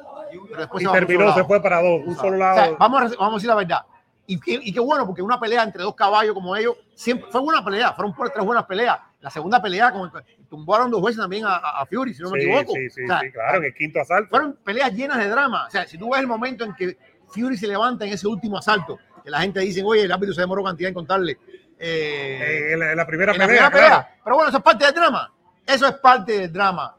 [0.48, 2.76] pero después Y se terminó, se fue para dos, un solo O sea, lado.
[2.78, 3.80] vamos, a, vamos a decir la verdad.
[4.26, 7.40] Y, qué- y qué bueno, porque una pelea entre dos caballos como ellos, siempre fue
[7.42, 8.98] buena pelea, fueron por tres buenas peleas.
[9.20, 10.10] La segunda pelea, como
[10.48, 12.72] tumbaron dos jueces también a, a- Fury, si no me sí, equivoco.
[12.74, 14.30] sí, sí, O sea, sí, claro, en el quinto asalto.
[14.30, 15.66] Fueron peleas llenas de drama.
[15.66, 18.56] O sea, si tú ves el momento en que Fury se levanta en ese último
[18.58, 21.38] asalto, que la gente dice, oye, el árbitro se demoró cantidad en contarle.
[21.78, 23.88] eh, Eh, en, la, en la primera en la pelea, primera pelea.
[23.88, 24.20] claro.
[24.24, 25.32] Pero bueno, eso es parte del drama.
[25.66, 26.96] Eso es parte del drama.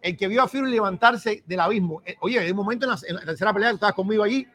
[0.00, 2.02] El que vio a Fury levantarse del abismo.
[2.04, 4.46] Eh, Oye, hay un momento en la, en la tercera pelea que estabas conmigo allí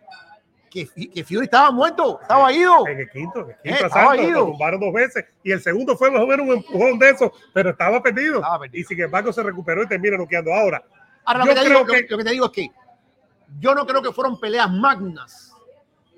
[0.74, 2.88] que, que Fury estaba muerto, estaba ido.
[2.88, 4.40] En el quinto, en el Eh, quinto estaba asalto, ido.
[4.40, 7.32] lo tumbaron dos veces y el segundo fue más o menos un empujón de eso,
[7.54, 8.38] pero estaba perdido.
[8.38, 8.82] Estaba perdido.
[8.82, 10.52] Y sin embargo se recuperó y termina noqueando.
[10.52, 10.84] Ahora,
[11.26, 12.72] Ahora, lo que, te digo, que- lo que te digo es que
[13.60, 15.54] yo no creo que fueron peleas magnas,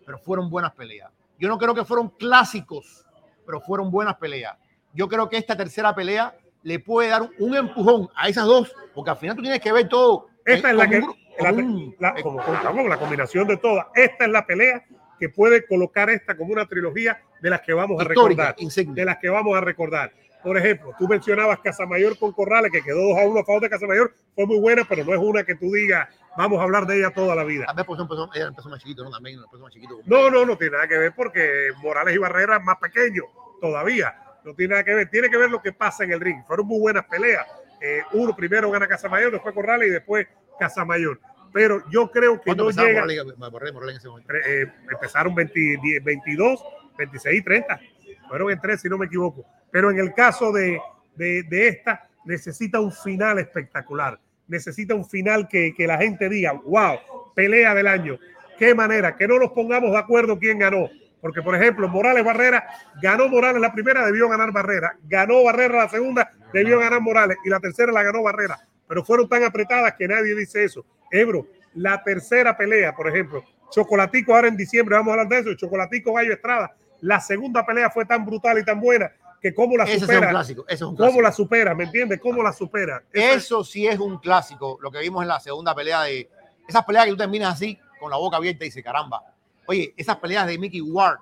[0.06, 1.12] pero fueron buenas peleas.
[1.38, 3.06] Yo no creo que fueron clásicos,
[3.46, 4.56] pero fueron buenas peleas.
[4.94, 9.12] Yo creo que esta tercera pelea le puede dar un empujón a esas dos, porque
[9.12, 10.28] al final tú tienes que ver todo.
[10.46, 11.02] esta eh, es la que,
[11.40, 11.52] la,
[12.00, 13.88] la- como, como- la combinación de todas.
[13.96, 14.84] Esta es la pelea
[15.20, 18.56] que puede colocar esta como una trilogía de las que vamos a histórica, recordar.
[18.60, 18.96] insignia.
[18.96, 20.12] de las que vamos a recordar.
[20.44, 23.70] Por ejemplo, tú mencionabas Casamayor con Corrales, que quedó 2 a 1 a favor de
[23.70, 27.00] Casamayor, fue muy buena, pero no es una que tú digas, vamos a hablar de
[27.00, 27.66] ella toda la vida.
[27.66, 29.10] Eso empezó, ella empezó más chiquito, ¿no?
[29.10, 30.00] También empezó más chiquito.
[30.06, 33.24] No, no, no tiene nada que ver porque Morales y Barrera más pequeño
[33.60, 34.14] todavía.
[34.44, 36.44] No tiene nada que ver, tiene que ver lo que pasa en el ring.
[36.46, 37.48] Fueron muy buenas peleas.
[37.88, 40.28] Eh, uno primero gana Casamayor, después Corrales y después
[40.60, 41.20] Casamayor.
[41.54, 43.02] Pero yo creo que ¿Cuánto no llega.
[43.02, 44.34] Morales, Morales- Morales en ese momento?
[44.34, 46.64] tre- eh, empezaron 20 10, 22,
[46.98, 47.80] 26 y 30.
[48.28, 49.46] Fueron en tres, si no me equivoco.
[49.72, 50.80] Pero en el caso de,
[51.16, 54.20] de, de esta, necesita un final espectacular.
[54.48, 56.98] Necesita un final que, que la gente diga, wow,
[57.36, 58.18] pelea del año.
[58.58, 60.90] Qué manera, que no nos pongamos de acuerdo quién ganó.
[61.22, 62.68] Porque, por ejemplo, Morales Barrera,
[63.02, 64.96] ganó Morales la primera, debió ganar Barrera.
[65.04, 67.38] Ganó Barrera la segunda, debió ganar Morales.
[67.44, 68.60] Y la tercera la ganó Barrera.
[68.88, 70.86] Pero fueron tan apretadas que nadie dice eso.
[71.12, 75.56] Ebro, la tercera pelea, por ejemplo, Chocolatico ahora en diciembre, vamos a hablar de eso,
[75.56, 76.76] Chocolatico Gallo Estrada.
[77.02, 80.08] La segunda pelea fue tan brutal y tan buena que cómo la Ese es un
[80.08, 80.66] supera, clásico.
[80.68, 81.22] Es un cómo clásico.
[81.24, 82.20] la supera, ¿me entiendes?
[82.22, 83.04] ¿Cómo la supera?
[83.12, 86.30] Es- Eso sí es un clásico, lo que vimos en la segunda pelea de
[86.68, 89.22] esas peleas que tú terminas así, con la boca abierta y dices, caramba.
[89.68, 91.18] Oye, esas peleas de Mickey Ward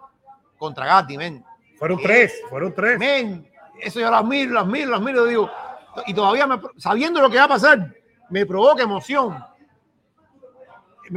[0.57, 1.43] contra Gatti, men.
[1.77, 2.97] fueron tres, fueron tres.
[2.99, 5.49] Men, eso yo las miro, las miro, las miro, digo,
[6.07, 7.93] y todavía me- sabiendo lo que va a pasar,
[8.29, 9.43] me provoca emoción.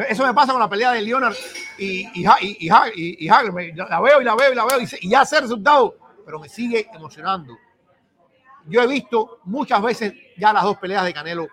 [0.08, 1.34] Eso me pasa con la pelea de Leonard
[1.78, 5.24] y, y, y, y, y- La veo y la veo y la veo y ya
[5.24, 7.56] sé el resultado, pero me sigue emocionando.
[8.66, 11.46] Yo he visto muchas veces ya las dos peleas de Canelo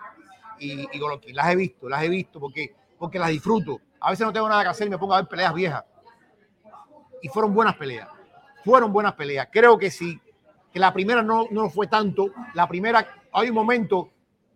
[0.58, 1.34] y, y Golovkin.
[1.36, 3.82] Las he visto, las he visto porque, porque las disfruto.
[4.00, 5.84] A veces no tengo nada que hacer y me pongo a ver peleas viejas.
[7.20, 8.08] Y fueron buenas peleas.
[8.64, 9.46] Fueron buenas peleas.
[9.52, 10.18] Creo que sí.
[10.72, 12.28] Que la primera no, no fue tanto.
[12.54, 14.08] La primera, hay un momento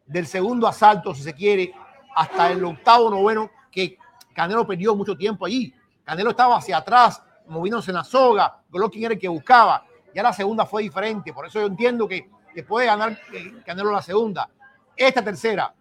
[0.07, 1.75] del segundo asalto, si se quiere,
[2.17, 3.99] hasta el octavo, noveno, que
[4.33, 5.75] Canelo perdió mucho tiempo allí.
[6.05, 8.63] Canelo estaba hacia atrás, moviéndose en la soga.
[8.71, 9.85] Golovkin era el que buscaba.
[10.15, 11.35] Ya la segunda fue diferente.
[11.35, 14.49] Por eso yo entiendo que, que puede ganar eh, Canelo la segunda.
[14.97, 15.75] Esta tercera,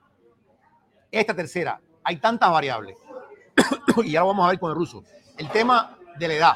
[1.10, 2.96] esta tercera, hay tantas variables.
[4.04, 5.04] y ya lo vamos a ver con el ruso.
[5.38, 6.54] El tema de la edad,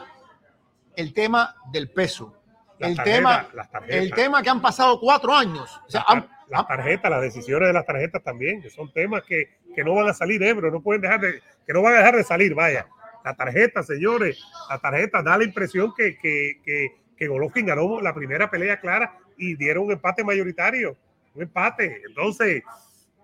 [0.95, 2.33] el tema del peso,
[2.79, 3.47] Las el tarjetas, tema,
[3.87, 5.69] el tema que han pasado cuatro años.
[5.85, 8.91] O sea, Las, han- tar- las tarjetas, las decisiones de las tarjetas también, que son
[8.93, 11.93] temas que, que no van a salir, Ebro, no pueden dejar de, que no van
[11.95, 12.87] a dejar de salir, vaya.
[13.23, 16.87] La tarjeta, señores, la tarjeta da la impresión que, que, que,
[17.17, 20.95] que Golovkin ganó la primera pelea clara y dieron un empate mayoritario,
[21.35, 22.01] un empate.
[22.07, 22.63] Entonces,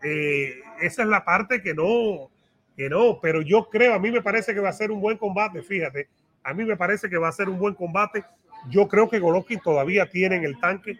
[0.04, 2.30] eh, esa es la parte que no,
[2.76, 5.18] que no, pero yo creo, a mí me parece que va a ser un buen
[5.18, 6.08] combate, fíjate,
[6.44, 8.24] a mí me parece que va a ser un buen combate.
[8.70, 10.98] Yo creo que Golovkin todavía tiene en el tanque.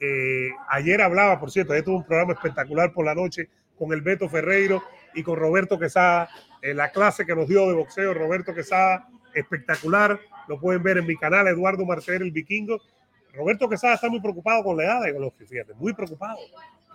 [0.00, 4.00] Eh, ayer hablaba, por cierto, ayer tuvo un programa espectacular por la noche con el
[4.00, 4.82] Beto Ferreiro
[5.14, 6.30] y con Roberto Quesada.
[6.62, 10.18] Eh, la clase que nos dio de boxeo, Roberto Quesada, espectacular.
[10.48, 12.80] Lo pueden ver en mi canal, Eduardo Marcel, el vikingo.
[13.34, 16.38] Roberto Quesada está muy preocupado con la edad de Golovkin, fíjate, muy preocupado.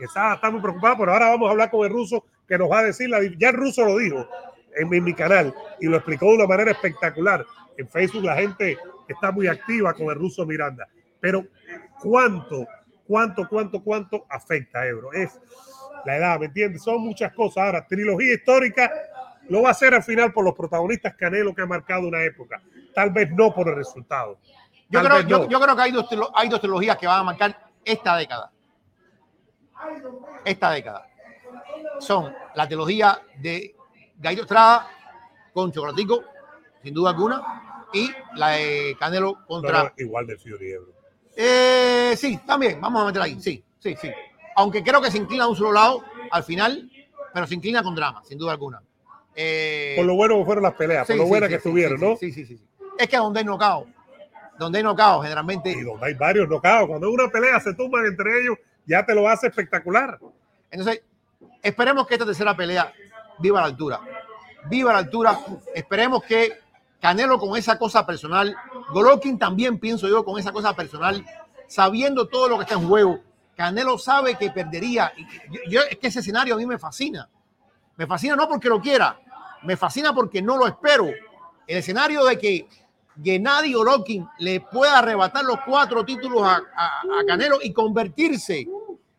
[0.02, 2.80] Quesada está muy preocupado, pero ahora vamos a hablar con el ruso que nos va
[2.80, 4.28] a decir, la, ya el ruso lo dijo
[4.76, 7.46] en mi, en mi canal y lo explicó de una manera espectacular.
[7.78, 10.88] En Facebook la gente está muy activa con el ruso Miranda.
[11.20, 11.46] Pero
[12.02, 12.66] ¿cuánto,
[13.06, 15.14] cuánto, cuánto, cuánto afecta a Ebro?
[15.14, 15.40] Es
[16.04, 16.82] la edad, ¿me entiendes?
[16.82, 17.64] Son muchas cosas.
[17.64, 18.92] Ahora, trilogía histórica
[19.50, 22.60] lo va a hacer al final por los protagonistas Canelo que ha marcado una época.
[22.96, 24.40] Tal vez no por el resultado.
[24.90, 25.48] yo, creo, vez yo, no.
[25.48, 28.52] yo creo que hay dos, hay dos trilogías que van a marcar esta década.
[30.46, 31.08] Esta década.
[32.00, 33.76] Son la trilogía de
[34.18, 34.88] Gallo Estrada
[35.54, 36.24] con Chocolatico,
[36.84, 40.94] sin duda alguna, y la de Canelo contra no, igual de Fury Ebro.
[41.36, 44.12] Eh, sí, también, vamos a meter ahí, sí, sí, sí.
[44.56, 46.90] Aunque creo que se inclina a un solo lado al final,
[47.34, 48.82] pero se inclina con drama, sin duda alguna.
[49.36, 51.58] Eh, Por lo bueno que fueron las peleas, sí, por lo sí, buenas sí, que
[51.58, 52.18] estuvieron, ¿no?
[52.18, 52.60] Sí, sí, sí.
[52.98, 53.88] Es que donde hay nocao,
[54.60, 55.72] donde hay nocao, generalmente.
[55.72, 56.88] Y donde hay varios nocados.
[56.88, 60.20] Cuando una pelea se tumban entre ellos, ya te lo hace espectacular.
[60.70, 61.02] Entonces,
[61.62, 62.92] esperemos que esta tercera pelea
[63.40, 64.00] viva la altura.
[64.70, 65.40] Viva la altura.
[65.74, 66.60] Esperemos que
[67.00, 68.56] Canelo con esa cosa personal,
[68.92, 71.26] Golovkin también pienso yo con esa cosa personal,
[71.68, 73.20] sabiendo todo lo que está en juego.
[73.56, 75.12] Canelo sabe que perdería.
[75.68, 77.28] Yo- es que ese escenario a mí me fascina.
[77.98, 79.20] Me fascina no porque lo quiera,
[79.64, 81.08] me fascina porque no lo espero.
[81.68, 82.68] el escenario de que
[83.24, 86.62] Gennady Golovkin le pueda arrebatar los cuatro títulos a,
[87.28, 88.68] Canelo y convertirse,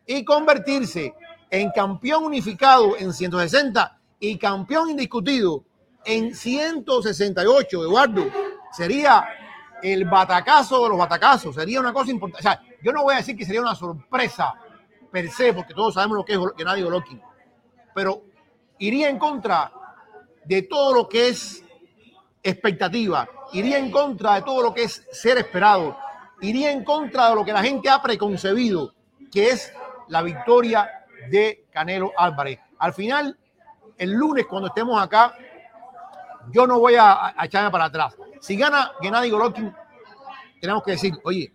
[0.05, 1.13] y convertirse
[1.49, 5.63] en campeón unificado en 160 y campeón indiscutido
[6.05, 8.25] en 168, Eduardo,
[8.71, 9.25] sería
[9.81, 12.47] el batacazo de los batacazos, sería una cosa importante.
[12.47, 14.53] O sea, yo no voy a decir que sería una sorpresa
[15.11, 17.21] per se, porque todos sabemos lo que es Gennady Golovkin,
[17.93, 18.23] pero
[18.79, 19.71] iría en contra
[20.43, 21.63] de todo lo que es
[22.41, 25.97] expectativa, iría en contra de todo lo que es ser esperado,
[26.41, 28.93] iría en contra de lo que la gente ha preconcebido,
[29.31, 29.73] que es
[30.07, 30.89] la victoria
[31.29, 32.59] de Canelo Álvarez.
[32.79, 33.37] Al final,
[33.97, 35.33] el lunes cuando estemos acá,
[36.51, 38.15] yo no voy a, a echarme para atrás.
[38.41, 39.73] Si gana Gennady Golovkin,
[40.59, 41.51] tenemos que decir, oye,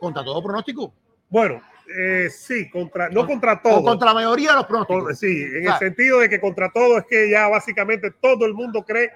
[0.00, 0.92] contra todo pronóstico,
[1.28, 1.60] Bueno,
[1.96, 3.82] eh, sí, contra, no contra o todo.
[3.84, 5.18] contra la mayoría de los pronósticos.
[5.18, 8.54] Sí, en O el sentido de que contra todo es que ya básicamente todo el
[8.54, 9.10] mundo cree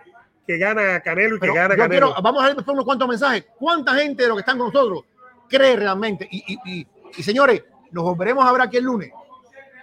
[0.46, 2.06] que gana Canelo y Pero que gana Canelo.
[2.08, 3.46] quiero, vamos a ver después unos cuantos mensajes.
[3.58, 5.04] ¿Cuánta gente de los que están con nosotros
[5.48, 6.28] cree realmente?
[6.30, 9.10] Y, y- y- y, señores, nos volveremos a ver aquí el lunes.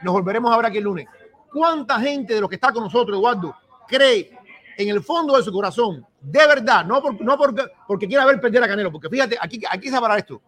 [0.04, 1.08] Nos volveremos a ver aquí el lunes.
[1.52, 3.56] ¿Cuánta gente de los que está con nosotros, Eduardo,
[3.88, 4.38] cree
[4.78, 8.40] en el fondo de su corazón, de verdad, no, por- no porque, porque quiera ver
[8.40, 8.92] perder a Canelo?
[8.92, 10.42] Porque fíjate, aquí hay que separar esto.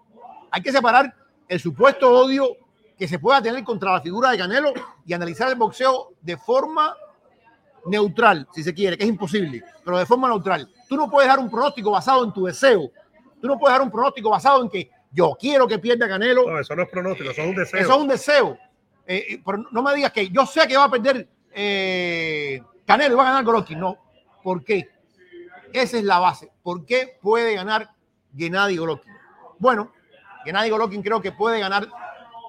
[0.51, 1.13] Hay que separar
[1.47, 2.55] el supuesto odio
[2.97, 4.71] que se pueda tener contra la figura de Canelo
[5.05, 6.95] y analizar el boxeo de forma
[7.85, 10.69] neutral, si se quiere, que es imposible, pero de forma neutral.
[10.87, 12.91] Tú no puedes dar un pronóstico basado en tu deseo.
[13.41, 16.49] Tú no puedes dar un pronóstico basado en que yo quiero que pierda Canelo.
[16.49, 17.79] No, eso no es pronóstico, eso es un deseo.
[17.79, 18.57] Eso es un deseo.
[19.05, 23.13] Eh, eh, pero no me digas que yo sé que va a perder eh, Canelo
[23.13, 23.79] y va a ganar Golovkin.
[23.79, 23.97] No.
[24.41, 24.89] ¿Por qué?
[25.71, 26.51] Esa es la base.
[26.61, 27.89] ¿Por qué puede ganar
[28.35, 29.13] Gennady Golovkin?
[29.59, 29.91] Bueno,
[30.45, 31.87] Gennady Golovkin creo que puede ganar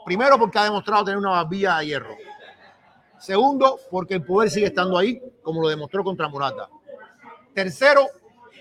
[0.04, 2.16] primero porque ha demostrado tener una barbilla de hierro.
[3.24, 6.68] Segundo, porque el poder sigue estando ahí, como lo demostró contra Murata.
[7.54, 8.06] Tercero,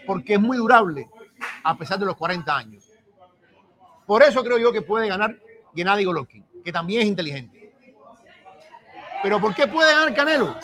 [0.08, 1.10] porque es muy durable,
[1.65, 2.89] a pesar de los 40 años.
[4.06, 5.36] Por eso creo yo que puede ganar
[5.76, 7.73] Gennady Golovkin, que también es inteligente.
[9.21, 10.56] Pero ¿por qué puede ganar Canelo?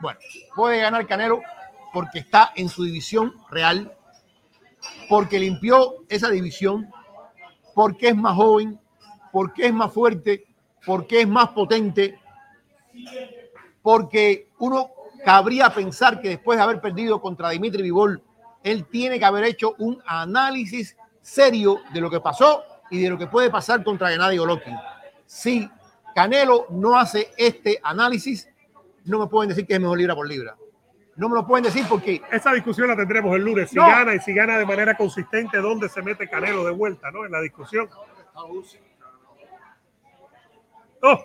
[0.00, 0.18] Bueno,
[0.56, 1.42] puede ganar Canelo
[1.92, 3.94] porque está en su división real,
[5.10, 6.90] porque limpió esa división,
[7.74, 8.80] porque es más joven,
[9.30, 10.46] porque es más fuerte,
[10.86, 12.18] porque es más potente,
[13.82, 14.90] porque uno
[15.24, 18.22] cabría pensar que después de haber perdido contra Dimitri Vivol,
[18.62, 23.18] él tiene que haber hecho un análisis serio de lo que pasó y de lo
[23.18, 24.76] que puede pasar contra Gennady Golovkin.
[25.26, 25.68] Si
[26.14, 28.48] Canelo no hace este análisis,
[29.04, 30.56] no me pueden decir que es mejor libra por libra.
[31.16, 33.70] No me lo pueden decir porque Esa discusión la tendremos el lunes.
[33.70, 33.86] Si No.
[33.86, 37.24] gana y si gana de manera consistente, ¿dónde se mete Canelo de vuelta, no?
[37.24, 37.88] En la discusión.
[41.02, 41.22] Oh,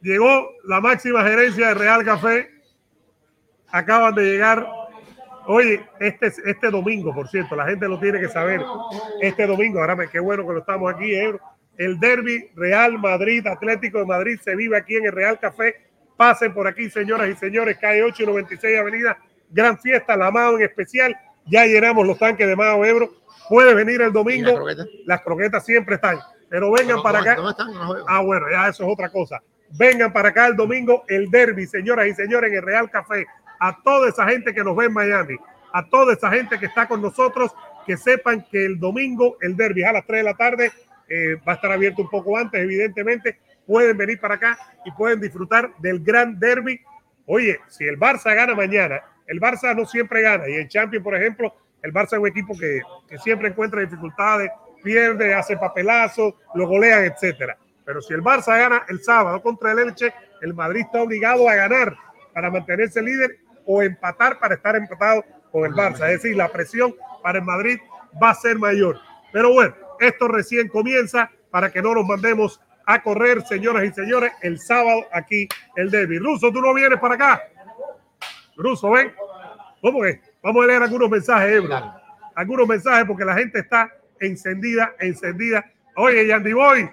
[0.00, 2.50] llegó la máxima gerencia de Real Café.
[3.68, 4.66] Acaban de llegar.
[5.46, 8.62] Oye, este, este domingo, por cierto, la gente lo tiene que saber.
[9.20, 11.40] Este domingo, ahora qué bueno que lo estamos aquí, Ebro.
[11.76, 15.76] El derby Real Madrid, Atlético de Madrid, se vive aquí en el Real Café.
[16.16, 19.18] Pasen por aquí, señoras y señores, calle 8 y 96 Avenida.
[19.48, 21.16] Gran fiesta, la Mao en especial.
[21.46, 23.10] Ya llenamos los tanques de Mao Ebro.
[23.48, 24.54] Puede venir el ¿Y las domingo.
[24.54, 24.86] croquetas?
[25.06, 26.18] Las croquetas siempre están.
[26.50, 27.36] Pero vengan para acá.
[27.36, 27.72] ¿Dónde están?
[27.72, 27.94] No.
[28.06, 29.40] Ah, bueno, ya eso es otra cosa.
[29.78, 33.26] Vengan para acá el domingo, el derby, señoras y señores, en el Real Café.
[33.58, 35.36] A toda esa gente que nos ve en Miami,
[35.72, 37.52] a toda esa gente que está con nosotros,
[37.86, 40.72] que sepan que el domingo, el derby a las 3 de la tarde,
[41.08, 43.38] eh, va a estar abierto un poco antes, evidentemente.
[43.66, 46.80] Pueden venir para acá y pueden disfrutar del gran derby.
[47.26, 50.48] Oye, si el Barça gana mañana, el Barça no siempre gana.
[50.48, 54.50] Y en Champions, por ejemplo, el Barça es un equipo que, que siempre encuentra dificultades,
[54.82, 57.56] pierde, hace papelazos, lo golean, etcétera.
[57.90, 61.56] Pero si el Barça gana el sábado contra el Elche, el Madrid está obligado a
[61.56, 61.96] ganar
[62.32, 66.08] para mantenerse líder o empatar para estar empatado con el Barça.
[66.08, 67.80] Es decir, la presión para el Madrid
[68.22, 68.96] va a ser mayor.
[69.32, 74.30] Pero bueno, esto recién comienza para que no nos mandemos a correr, señoras y señores,
[74.42, 76.20] el sábado aquí el derby.
[76.20, 77.42] Ruso, tú no vienes para acá.
[78.56, 79.12] Ruso, ven.
[79.80, 80.20] ¿Cómo es?
[80.44, 81.92] Vamos a leer algunos mensajes, Ebro.
[82.36, 85.68] Algunos mensajes porque la gente está encendida, encendida.
[85.96, 86.88] Oye, Yandy Boy,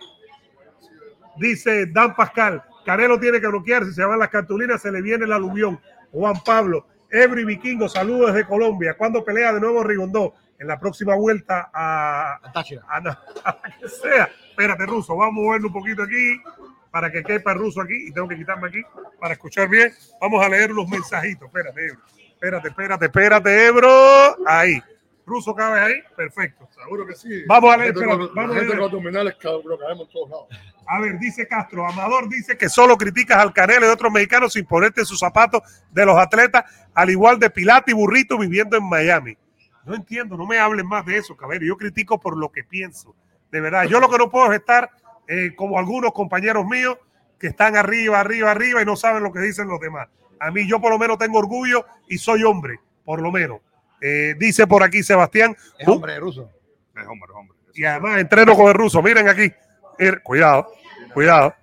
[1.39, 5.25] dice Dan Pascal, Canelo tiene que bloquear, si se van las cartulinas se le viene
[5.25, 5.79] el aluvión.
[6.11, 8.95] Juan Pablo, Ebri Vikingo, saludos desde Colombia.
[8.97, 10.33] ¿Cuándo pelea de nuevo Rigondó?
[10.59, 12.51] En la próxima vuelta a, a,
[12.89, 14.29] a la que sea.
[14.49, 16.41] Espérate, Ruso, vamos a moverlo un poquito aquí
[16.89, 18.81] para que quepa el ruso aquí y tengo que quitarme aquí
[19.19, 19.93] para escuchar bien.
[20.19, 21.47] Vamos a leer los mensajitos.
[21.47, 22.01] Espérate, Ebro.
[22.33, 24.47] Espérate, espérate, espérate, Ebro.
[24.47, 24.81] Ahí.
[25.27, 25.95] Ruso, ¿cabes ahí?
[26.15, 26.67] Perfecto.
[26.73, 27.43] Seguro que sí.
[27.47, 28.67] Vamos a La leer, gente vamos la a leer.
[28.69, 30.47] con abdominales cabrón, lo caemos en todos lados.
[30.87, 34.65] A ver, dice Castro, Amador dice que solo criticas al Canelo y otros mexicanos sin
[34.65, 35.61] ponerte sus zapatos
[35.91, 36.63] de los atletas,
[36.93, 39.37] al igual de Pilate y Burrito viviendo en Miami.
[39.85, 41.65] No entiendo, no me hablen más de eso, Cabello.
[41.65, 43.13] Yo critico por lo que pienso.
[43.51, 44.89] De verdad, yo lo que no puedo es estar
[45.27, 46.97] eh, como algunos compañeros míos
[47.37, 50.07] que están arriba, arriba, arriba y no saben lo que dicen los demás.
[50.39, 53.59] A mí yo por lo menos tengo orgullo y soy hombre, por lo menos.
[54.01, 56.51] Eh, dice por aquí Sebastián, Es "Uh, hombre ruso.
[56.95, 57.57] Es hombre, hombre.
[57.73, 59.01] y además entreno con el ruso.
[59.01, 59.51] Miren aquí.
[59.99, 60.67] Er- Cuidado,
[61.13, 61.53] cuidado.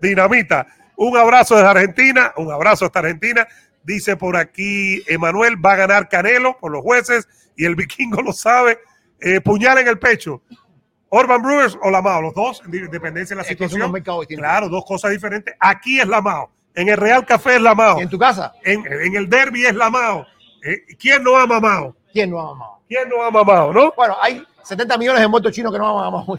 [0.00, 0.66] Dinamita.
[0.96, 2.32] Un abrazo desde Argentina.
[2.36, 3.46] Un abrazo hasta Argentina.
[3.82, 7.26] Dice por aquí Emanuel va a ganar Canelo por los jueces
[7.56, 8.78] y el vikingo lo sabe.
[9.20, 10.42] Eh, puñal en el pecho.
[11.08, 13.80] Orban Brewers o Lamao, los dos, en dependencia de la Es situación.
[14.38, 15.54] Claro, dos cosas diferentes.
[15.60, 16.50] Aquí es Lamao.
[16.74, 17.98] En el Real Café es Lamao.
[17.98, 18.52] ¿Y en tu casa?
[18.64, 20.26] En, en el Derby es Lamao.
[20.62, 21.96] Eh, ¿Quién no ama a Mao?
[22.12, 22.78] ¿Quién no ha mamado?
[22.88, 23.92] ¿Quién no ama a Mao, no?
[23.96, 26.38] Bueno, hay 70 millones de muertos chinos que no han mamado.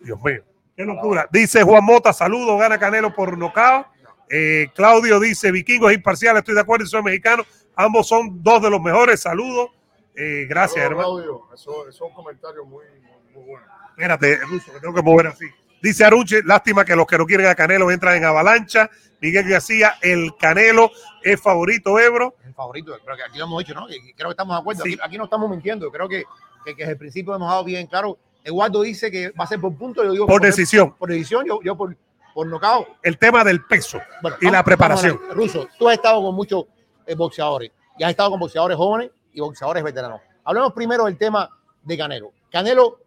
[0.00, 0.42] Dios mío,
[0.76, 1.28] qué locura.
[1.30, 3.86] Dice Juan Mota, saludo, gana Canelo por nocao.
[4.30, 7.44] Eh, Claudio dice, vikingos imparcial, estoy de acuerdo, soy mexicano.
[7.74, 9.70] Ambos son dos de los mejores, saludos.
[10.14, 11.08] Eh, gracias, Pero, hermano.
[11.08, 13.66] Claudio, eso, eso es un comentario muy, muy, muy bueno.
[13.90, 15.46] Espérate, Ruso, que tengo que mover así.
[15.80, 18.90] Dice Aruche, lástima que los que no quieren a Canelo entran en avalancha.
[19.20, 20.90] Miguel García, el Canelo
[21.22, 22.34] es favorito, Ebro.
[22.44, 23.88] El favorito, creo que aquí lo hemos dicho, ¿no?
[23.90, 24.84] Y creo que estamos de acuerdo.
[24.84, 24.92] Sí.
[24.94, 25.90] Aquí, aquí no estamos mintiendo.
[25.90, 26.24] Creo que,
[26.64, 28.18] que, que desde el principio hemos dado bien claro.
[28.44, 30.04] Eduardo dice que va a ser por punto.
[30.04, 30.94] Yo digo Por que decisión.
[30.94, 31.96] Por decisión, yo, yo por,
[32.32, 32.86] por nocao.
[33.02, 35.20] El tema del peso Bueno, y la preparación.
[35.26, 35.36] ver.
[35.36, 36.64] Ruso, tú has estado con muchos
[37.06, 40.20] eh, boxeadores y has estado con boxeadores jóvenes y boxeadores veteranos.
[40.44, 41.50] Hablemos primero del tema
[41.82, 42.32] de Canelo.
[42.50, 43.00] Canelo,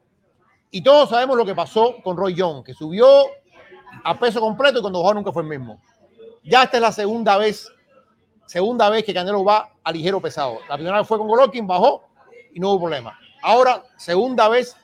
[0.70, 3.08] y todos sabemos lo que pasó con Roy Jones, que subió
[4.04, 5.82] a peso completo y cuando bajó nunca fue el mismo.
[6.44, 7.72] Ya esta es la segunda vez,
[8.46, 10.60] segunda vez que Canelo va a ligero pesado.
[10.68, 12.04] La primera vez fue con Golovkin, bajó
[12.54, 13.18] y no hubo problema.
[13.44, 14.76] Ahora, segunda vez,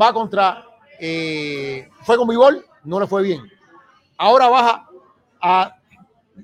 [0.00, 0.64] va contra,
[0.98, 3.40] eh, fue con Bivol, no le fue bien.
[4.16, 4.88] Ahora baja
[5.40, 5.76] a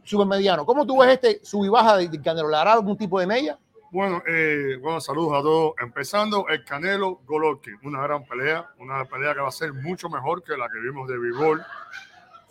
[0.05, 0.64] supermediano.
[0.64, 2.48] ¿Cómo tú ves este sub y baja de, Canelo?
[2.48, 3.59] ¿Le hará algún tipo de media?
[3.90, 5.75] Bueno, eh, bueno, saludos a todos.
[5.81, 10.42] Empezando el Canelo Golovkin, una gran pelea, una pelea que va a ser mucho mejor
[10.42, 11.64] que la que vimos de Bivol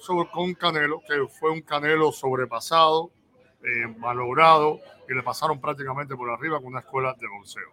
[0.02, 3.12] sobre con Canelo, que fue un Canelo sobrepasado,
[3.64, 7.70] eh, malogrado y le pasaron prácticamente por arriba con una escuela de boxeo.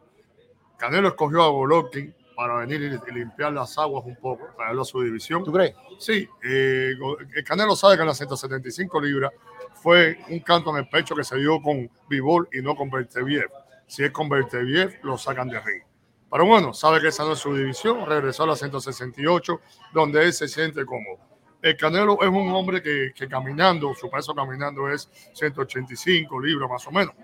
[0.76, 5.00] Canelo escogió a Golovkin para venir y, limpiar las aguas un poco, traerlo a su
[5.02, 5.42] división.
[5.42, 5.74] ¿Tú crees?
[5.98, 6.92] Sí, eh,
[7.34, 9.32] el Canelo sabe que en las 175 libras
[9.74, 13.50] fue un canto en el pecho que se dio con Bivol y no con Berteviev.
[13.86, 15.82] Si es con Berteviev, lo sacan de ring.
[16.30, 19.60] Pero bueno, sabe que esa no es su división, regresó a la 168,
[19.94, 21.27] donde él se siente cómodo.
[21.60, 26.92] El Canelo es un hombre que, caminando, su peso caminando es 185 libras más o
[26.92, 27.14] menos.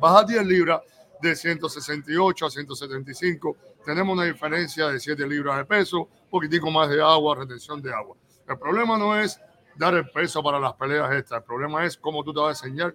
[0.00, 0.80] Baja 10 libras
[1.20, 3.56] de 168 a 175.
[3.84, 8.16] Tenemos una diferencia de 7 libras de peso, poquitico más de agua, retención de agua.
[8.48, 9.40] El problema no es
[9.76, 12.66] dar el peso para las peleas estas, el problema es cómo tú te vas a
[12.66, 12.94] enseñar,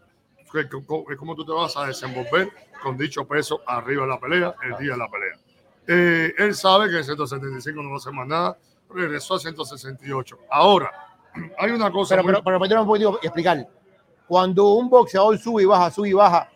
[1.18, 2.50] cómo tú te vas a desenvolver
[2.82, 5.40] con dicho peso arriba de la pelea, el día de la pelea.
[5.88, 8.58] Eh, él sabe que en 175 no va a hacer más nada,
[8.90, 10.38] regresó a 168.
[10.50, 10.92] Ahora,
[11.60, 13.68] hay una cosa Pero, muy- pero, pero permíteme un poquito explicar.
[14.28, 16.50] Cuando un boxeador sube y baja, sube y baja,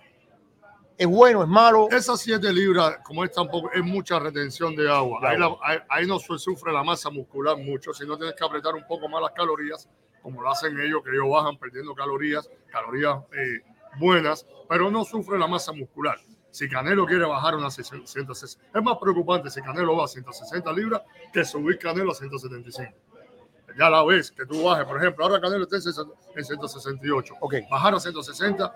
[0.98, 1.88] es bueno, es malo.
[1.90, 5.20] Esas 7 libras, como es tampoco, es mucha retención de agua.
[5.24, 8.76] Ahí, la- ahí- ahí no su- sufre la masa muscular mucho, sino tienes que apretar
[8.76, 9.90] un poco más las calorías,
[10.22, 13.62] como lo hacen ellos, que ellos bajan perdiendo calorías, calorías eh,
[14.00, 16.20] buenas, pero no sufre la masa muscular.
[16.52, 21.02] Si Canelo quiere bajar unas 160, es más preocupante si Canelo va a 160 libras
[21.32, 22.94] que subir Canelo a 175.
[23.78, 27.36] Ya la ves, que tú bajes, por ejemplo, ahora Canelo está en 60 en 168.
[27.40, 27.56] Ok.
[27.70, 28.74] Bajar a 160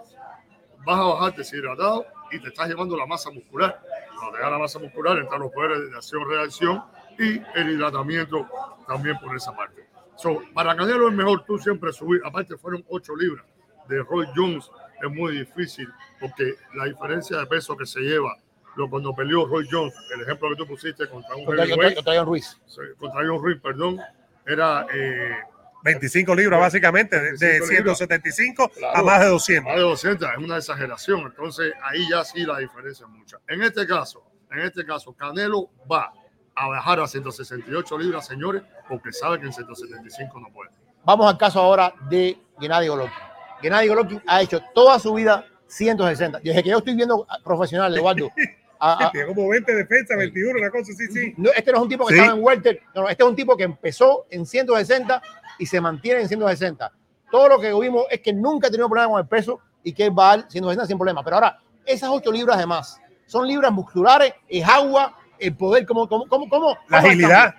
[0.85, 3.81] vas a bajar deshidratado y te estás llevando la masa muscular.
[4.17, 6.83] Cuando te da la masa muscular, entran los poderes de acción-reacción
[7.19, 8.47] y el hidratamiento
[8.87, 9.89] también por esa parte.
[10.15, 13.45] So, para Canelo es mejor tú siempre subir, aparte fueron 8 libras
[13.89, 14.69] de Roy Jones,
[15.07, 15.87] es muy difícil
[16.19, 18.35] porque la diferencia de peso que se lleva,
[18.75, 22.15] lo cuando peleó Roy Jones, el ejemplo que tú pusiste contra un Contra, contra- contra
[22.17, 22.59] John Ruiz.
[22.97, 23.99] contra John Ruiz, perdón,
[24.45, 25.35] era eh,
[25.83, 27.97] 25 libras básicamente, de- de 25 libras.
[27.97, 29.65] 175 a más de 200.
[29.65, 33.37] más de 200 es una exageración, entonces ahí ya sí la diferencia es mucha.
[33.47, 36.11] En este caso, en este caso, Canelo va
[36.55, 40.69] a bajar a 168 libras, señores, porque sabe que en 175 no puede.
[41.03, 43.13] Vamos al caso ahora de Gennady Golovkin.
[43.65, 46.39] Gennady Golovkin ha hecho toda su vida 160.
[46.43, 48.29] Desde que yo estoy viendo a- profesional, Eduardo.
[48.79, 51.33] a- a- Tiene como 20 defensa, 21, una cosa sí.
[51.37, 52.19] no, este no es un tipo que Sí.
[52.19, 52.81] estaba en welter.
[52.93, 55.21] No, no, este es un tipo que empezó en 160
[55.57, 56.91] y se mantiene en 160.
[57.31, 60.05] Todo lo que vimos es que nunca ha tenido problema con el peso y que
[60.05, 61.23] él va al 160 sin problema.
[61.23, 66.07] Pero ahora, esas 8 libras de más son libras musculares, es agua, el poder, ¿cómo,
[66.07, 67.55] cómo, cómo, cómo La agilidad.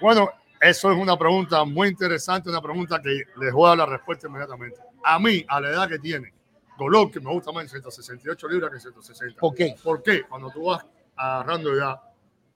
[0.00, 0.30] Bueno,
[0.60, 4.26] eso es una pregunta muy interesante, una pregunta que les voy a dar la respuesta
[4.28, 4.76] inmediatamente.
[5.08, 6.32] A mí, a la edad que tiene,
[6.78, 9.40] Golovkin me gusta más en 168 libras que en 160.
[9.40, 9.74] ¿Por qué?
[9.82, 10.22] ¿Por qué?
[10.24, 10.84] Cuando tú vas
[11.16, 12.00] agarrando edad,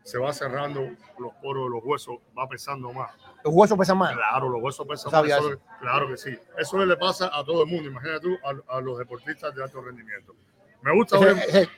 [0.02, 0.80] se va cerrando
[1.18, 3.12] los poros de los huesos, va pesando más.
[3.44, 4.12] Los huesos pesan más.
[4.14, 5.22] Claro, los huesos pesan más.
[5.52, 6.36] eso- claro que sí.
[6.58, 7.88] Eso le pasa a todo el mundo.
[7.88, 8.36] Imagínate tú
[8.68, 10.34] a, a los deportistas de alto rendimiento.
[10.82, 11.68] Me gusta ver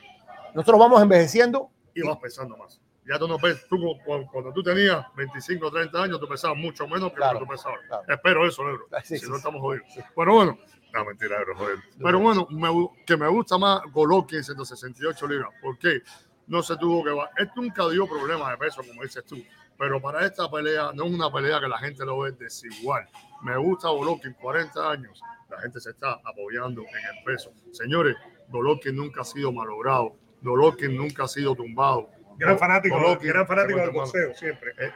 [0.53, 1.69] nosotros vamos envejeciendo.
[1.93, 2.79] y vas pesando más.
[3.05, 6.27] Ya tú no pesas, tú cu- cu- cuando, tú tenías 25 o 30 años, tú
[6.27, 7.79] pesabas mucho menos que Claro, lo que tú pesabas.
[7.87, 8.03] claro.
[8.07, 8.63] Espero eso.
[9.03, 9.87] Sí, si sí, no estamos jodidos.
[10.15, 10.57] Pero bueno,
[10.93, 11.77] no, mentira, Ebro, joder.
[12.01, 12.69] Pero bueno, me
[13.05, 15.49] que me gusta más Golovkin en 168 libras.
[15.61, 16.01] ¿Por qué?
[16.47, 17.09] No se tuvo que...
[17.11, 19.37] va- Él nunca dio problemas de peso, como dices tú.
[19.77, 23.07] Pero para esta pelea, no es una pelea que la gente lo ve desigual.
[23.41, 25.19] Me gusta Golovkin, 40 años.
[25.49, 27.51] La gente se está apoyando en el peso.
[27.71, 28.15] Señores,
[28.49, 30.15] Golovkin nunca ha sido malogrado.
[30.41, 32.09] Golovkin nunca ha sido tumbado.
[32.37, 34.71] Gran fanático, gran fanático del boxeo, siempre.
[34.77, 34.91] eh,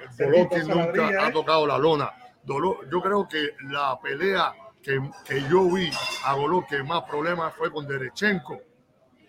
[0.67, 1.31] nunca ha ¿eh?
[1.31, 2.11] tocado la lona.
[2.43, 5.89] Dolo- yo creo que la pelea que, que yo vi
[6.23, 8.57] a Golovkin más problemas fue con Derechenko.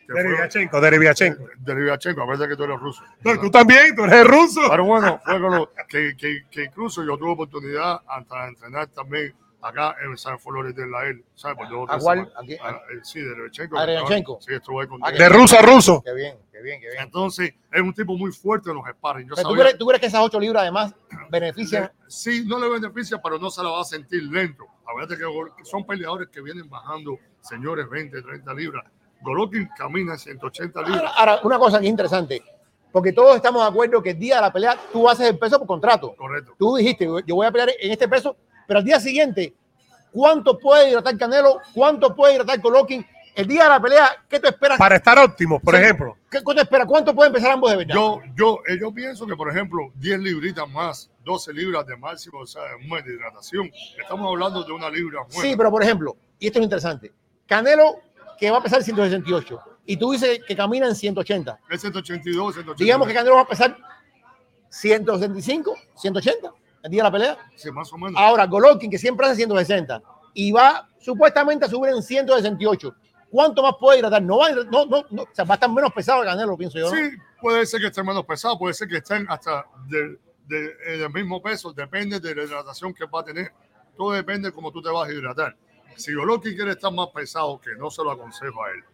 [0.07, 1.45] que Deriviachenko, Deriviachenko.
[1.59, 3.03] Deriviachenko, a pesar que tú eres ruso.
[3.25, 4.61] No, tú también, tú eres ruso.
[4.71, 8.87] Pero bueno, fue con lo que, que, que incluso yo tuve oportunidad hasta de entrenar
[8.89, 11.57] también acá en San Flores de la él, ¿sabes?
[11.57, 12.19] Por dos o ¿A cuál?
[12.19, 12.35] semanas.
[12.37, 12.59] ¿A quién?
[12.63, 13.79] Ah, eh, sí, de Derechenko.
[13.79, 14.39] ¿A Derechenko?
[14.41, 16.03] Sí, estuve ahí con Ah, De ruso a ruso.
[16.05, 17.03] Qué bien, qué bien, qué bien.
[17.03, 19.29] Entonces, es un tipo muy fuerte en los sparring.
[19.29, 20.95] Yo Pero ¿tú, sabía- crees, tú crees que esas 8 libras además
[21.31, 21.91] benefician?
[22.07, 24.65] Sí, no le beneficia, pero no se la va a sentir lento.
[24.87, 28.85] Acuérdate que son peleadores que vienen bajando, señores, 20, 30 libras.
[29.21, 31.13] Golovkin camina 180 Ahora, libras.
[31.17, 32.43] ahora, una cosa que es interesante,
[32.93, 35.59] porque todos estamos de acuerdo que el día de la pelea tú haces el peso
[35.59, 36.15] por contrato.
[36.17, 36.55] Correcto.
[36.59, 38.37] Tú dijiste, yo voy a pelear en este peso,
[38.69, 39.55] pero al día siguiente,
[40.13, 41.63] ¿cuánto puede hidratar Canelo?
[41.73, 43.05] ¿Cuánto puede hidratar Golovkin?
[43.35, 44.77] El día de la pelea, ¿qué tú esperas?
[44.79, 45.81] Para estar óptimos, por Sí.
[45.81, 46.19] ejemplo.
[46.31, 46.87] ¿Qué cuánto esperas?
[46.87, 47.95] ¿Cuánto pueden empezar ambos de verdad?
[47.95, 52.41] Yo, yo, eh, yo pienso que, por ejemplo, 10 libritas más, 12 libras de máximo
[52.41, 53.71] o sea, un mes de hidratación.
[53.99, 55.41] Estamos hablando de una libra buena.
[55.41, 57.11] Sí, pero por ejemplo, y esto es interesante,
[57.47, 58.01] Canelo
[58.39, 61.59] que va a pesar 168 y tú dices que camina en 180.
[61.71, 62.77] Es 182, 182.
[62.77, 63.79] Digamos que Canelo va a pesar
[64.69, 66.53] 165, 180
[66.83, 67.39] el día de la pelea.
[67.57, 68.15] Sí, más o menos.
[68.21, 70.01] Ahora, Golovkin, que siempre hace 160
[70.35, 72.95] y va supuestamente a subir en 168.
[73.31, 74.23] ¿Cuánto más puede hidratar?
[74.23, 76.79] No va, no, no, no, o sea, va a estar menos pesado que Canelo, pienso
[76.79, 76.91] yo.
[76.91, 76.97] ¿no?
[76.97, 77.11] Sí,
[77.41, 81.43] puede ser que estén menos pesados, puede ser que estén hasta de- de- del mismo
[81.43, 83.53] peso, depende de la hidratación que va a tener.
[83.97, 85.55] Todo depende de cómo tú te vas a hidratar.
[85.97, 88.85] Si Golovkin quiere estar más pesado, que no se lo aconsejo a él.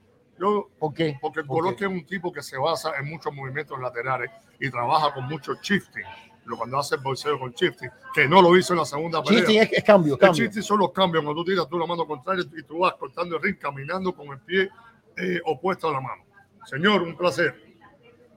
[0.41, 1.16] Yo, ¿Por qué?
[1.20, 1.43] porque.
[1.43, 5.55] Golovkin es un tipo que se basa en muchos movimientos laterales y trabaja con mucho
[5.62, 6.03] shifting.
[6.47, 9.40] Lo cuando hace boxeo con shifting, que no lo hizo en la segunda pelea.
[9.40, 10.45] Shifting es, es cambio, El cambio.
[10.45, 11.24] chiste son los cambios.
[11.24, 14.28] Cuando tú tiras tú la mano contraria y tú vas cortando el ring, caminando con
[14.28, 14.68] el pie
[15.16, 16.22] eh, opuesto a la mano.
[16.66, 17.55] Señor, un placer.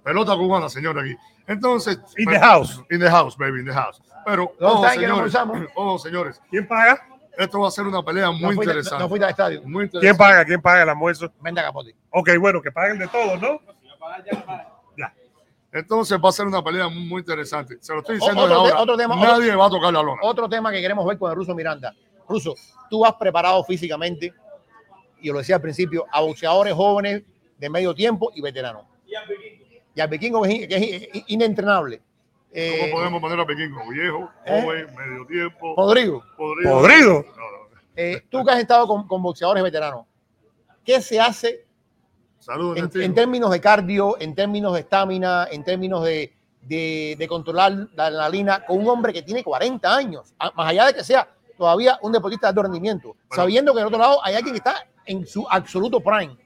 [0.04, 1.16] Pelota cubana, señor, aquí.
[1.48, 2.00] Entonces.
[2.18, 2.84] In pero- the house.
[2.92, 4.02] In the house, baby, in the house.
[4.26, 5.36] Pero, No, ojo, no señores,
[5.76, 7.02] ojo, señores, ¿Quién paga?
[7.38, 9.04] esto va a ser una pelea No muy no, interesante.
[9.04, 9.62] no fuiste al estadio.
[9.64, 10.00] Muy interesante.
[10.08, 10.46] ¿Quién paga?
[10.46, 11.32] ¿Quién paga el almuerzo?
[11.42, 11.96] Venda capote.
[12.10, 13.60] Ok, bueno, que paguen de todo, ¿no?
[15.80, 17.78] Entonces va a ser una pelea muy, muy interesante.
[17.82, 18.80] Se lo estoy diciendo Otro ahora.
[18.82, 20.22] otro tema, Nadie va a tocar la lona.
[20.24, 21.94] Otro tema que queremos ver con el ruso Miranda.
[22.28, 22.56] Ruso,
[22.90, 24.34] tú has preparado físicamente,
[25.22, 27.24] y yo lo decía al principio, a boxeadores jóvenes
[27.58, 28.84] de medio tiempo y veteranos.
[29.96, 32.02] Y al vikingo que es, que es inentrenable.
[32.52, 34.62] Eh, ¿Cómo podemos poner a como viejo, ¿Eh?
[34.62, 36.72] joven, medio tiempo, Rodrigo, podrido?
[36.72, 37.26] Podrido.
[37.36, 37.82] No, no.
[37.96, 40.06] eh, tú que has estado con, con boxeadores veteranos,
[40.84, 41.67] ¿qué se hace
[42.48, 47.28] Saludos, en, en términos de cardio, en términos de estamina, en términos de, de, de
[47.28, 51.28] controlar la adrenalina con un hombre que tiene 40 años, más allá de que sea
[51.58, 54.88] todavía un deportista de alto rendimiento, sabiendo que del otro lado hay alguien que está
[55.06, 56.38] en su absoluto prime.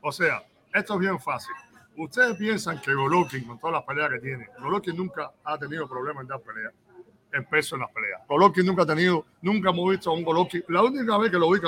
[0.00, 0.40] O sea,
[0.72, 1.52] esto es bien fácil.
[1.96, 6.22] Ustedes piensan que Golovkin, con todas las peleas que tiene, Golovkin nunca ha tenido problemas
[6.22, 6.72] en dar peleas,
[7.32, 8.20] en peso en las peleas.
[8.28, 10.64] Golovkin nunca ha tenido, nunca hemos visto a un Golovkin.
[10.68, 11.60] La única vez que lo vi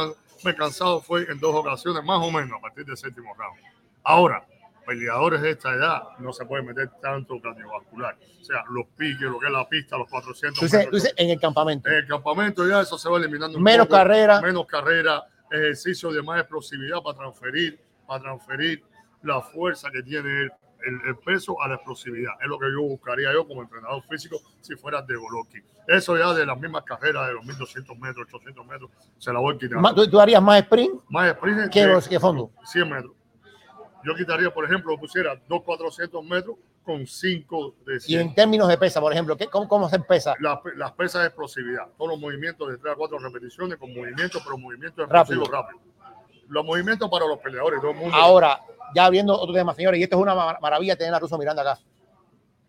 [0.57, 3.59] cansado fue en dos ocasiones, más o menos, a partir del séptimo round.
[4.03, 4.45] Ahora,
[4.87, 8.17] peleadores de esta edad no se puede meter tanto cardiovascular.
[8.41, 10.91] O sea, los piques, lo que es la pista, los 400 Tú dices, metros.
[10.91, 11.89] tú dices, en el campamento.
[11.89, 13.59] En el campamento ya eso se va eliminando.
[13.61, 14.41] Menos poco, carrera.
[14.41, 18.83] Menos carrera, ejercicio de más explosividad para transferir, para transferir
[19.23, 20.53] la fuerza que tiene el,
[20.85, 22.33] el- el peso a la explosividad.
[22.41, 25.63] Es lo que yo buscaría yo como entrenador físico si fuera de Golovkin.
[25.89, 29.59] Eso ya de las mismas carreras de los 1200 metros, 800 metros, se la voy
[29.59, 29.95] quitando.
[29.95, 32.51] ¿Tú, tú harías más sprint Más sprint que fondo.
[32.65, 33.13] 100 metros.
[34.05, 38.21] Yo quitaría, por ejemplo, pusiera 2,400 metros con 5 de Y 100.
[38.21, 40.35] en términos de pesa, por ejemplo, ¿qué, cómo, ¿cómo hacer pesa?
[40.41, 44.43] las, las pesas de explosividad, todos los movimientos de 3 a 4 repeticiones con movimientos,
[44.45, 45.43] pero movimientos Rápido.
[45.45, 45.92] explosivos rápido.
[46.49, 48.17] Los movimientos para los peleadores, todo el mundo.
[48.17, 48.61] Ahora,
[48.95, 51.63] ya viendo otro tema, señores, y esto es una mar- maravilla tener a Russo Miranda
[51.63, 51.79] acá.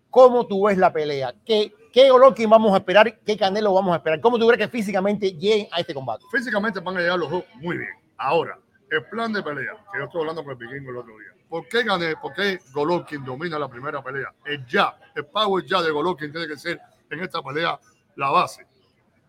[0.09, 1.34] ¿Cómo tú ves la pelea?
[1.45, 3.19] ¿Qué, qué Golovkin vamos a esperar?
[3.26, 4.21] ¿Qué Canelo vamos a esperar?
[4.21, 6.24] ¿Cómo tú crees que físicamente lleguen a este combate?
[6.32, 7.89] Físicamente van a llegar los dos muy bien.
[8.17, 8.57] Ahora,
[8.91, 11.30] el plan de pelea, que yo estuve hablando con el vikingo el otro día.
[11.49, 12.15] ¿Por qué gané?
[12.15, 14.32] ¿Por qué Golovkin domina la primera pelea?
[14.45, 17.80] El ya, el power ya de Golovkin tiene que ser en esta pelea
[18.15, 18.65] la base.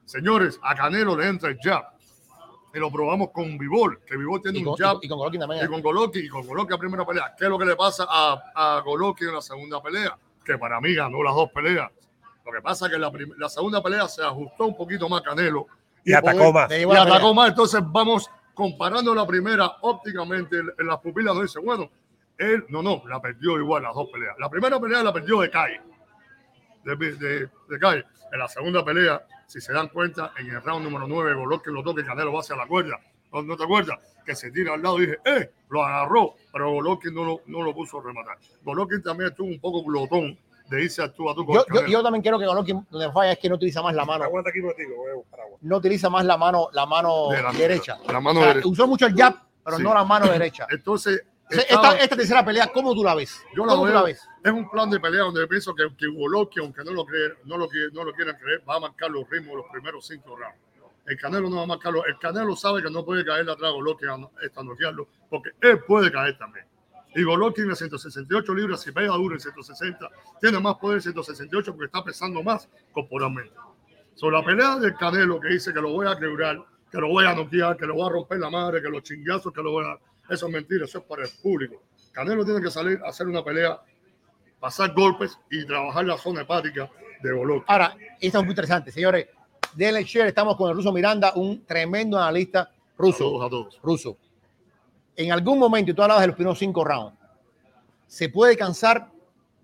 [0.05, 1.94] Señores, a Canelo le entra el jab.
[2.75, 5.41] Y lo probamos con Vivol, que Vivol tiene Y un con, jab y con Golovkin
[5.41, 5.65] también.
[5.65, 7.35] y con Golovkin y con Golovkin a primera pelea.
[7.39, 10.17] ¿Qué es lo que le pasa a, a Golovkin en la segunda pelea?
[10.45, 11.91] Que para mí ganó las dos peleas.
[12.45, 15.67] Lo que pasa es que la, la segunda pelea se ajustó un poquito más Canelo
[16.05, 16.69] Y atacó más.
[16.69, 17.03] Le y la pelea.
[17.05, 17.49] atacó más.
[17.51, 21.33] Entonces vamos comparando la primera ópticamente en, en las pupilas.
[21.35, 21.89] Nos dice, bueno,
[22.37, 24.35] él no, no, la perdió igual las dos peleas.
[24.39, 25.81] La primera pelea la perdió de calle.
[26.85, 28.05] De, de, de calle.
[28.33, 31.83] En la segunda pelea, si se dan cuenta, en el round número 9, Golovkin lo
[31.83, 32.99] toca y Canelo va hacia la cuerda.
[33.33, 33.99] ¿No, no te acuerdas?
[34.25, 35.51] Que se tira al lado y dije, ¡eh!
[35.71, 38.39] Lo agarró, pero Golovkin no lo, no lo puso a rematar.
[38.63, 41.87] Golovkin también estuvo un poco glotón de irse a tú a tú con Yo, yo,
[41.87, 44.25] yo también creo que Golovkin donde falla es que no utiliza más la mano.
[44.25, 45.59] Aguanta aquí contigo, voy a buscar agua.
[45.61, 47.99] No utiliza más la mano, la mano De la- derecha.
[48.11, 48.69] la mano O sea, derecha.
[48.69, 49.83] Usó mucho el jab, pero Sí.
[49.83, 50.67] no la mano derecha.
[50.71, 53.43] Entonces, esta, esta tercera pelea, ¿cómo tú la ves?
[53.55, 54.29] Yo la ¿Cómo tú veo, la ves?
[54.43, 57.59] es un plan de pelea donde pienso que, que Golovkin, aunque no lo, creen, no,
[57.59, 60.59] lo, no lo quieran creer, va a marcar los ritmos de los primeros cinco rounds.
[61.07, 62.05] El Canelo no va a marcarlo.
[62.07, 65.81] El Canelo sabe que no puede caerle atrás a Golovkin a, a noquearlo, porque él
[65.81, 66.67] puede caer también.
[67.15, 71.73] Y Golovkin en 168 libras, si pega duro en 160, tiene más poder en 168
[71.73, 73.55] porque está pesando más corporalmente.
[74.15, 77.27] Sobre la pelea del Canelo que dice que lo voy a quebrar, que lo voy
[77.27, 79.85] a noquear, que lo voy a romper la madre, que los chingazos que lo voy
[79.85, 79.99] a...
[80.29, 81.83] Eso es mentira, eso es para el público.
[82.13, 83.81] Canelo tiene que salir a hacer una pelea,
[84.61, 86.89] pasar golpes y trabajar la zona hepática
[87.23, 87.65] de Golovkin.
[87.67, 89.27] Ahora, esto es muy interesante, señores.
[89.75, 93.19] Denle share, estamos con el ruso Miranda, un tremendo analista ruso.
[93.19, 93.81] Saludos a todos.
[93.83, 94.17] ruso.
[95.17, 97.17] En algún momento, y tú hablabas de los primeros cinco rounds,
[98.07, 99.09] se puede cansar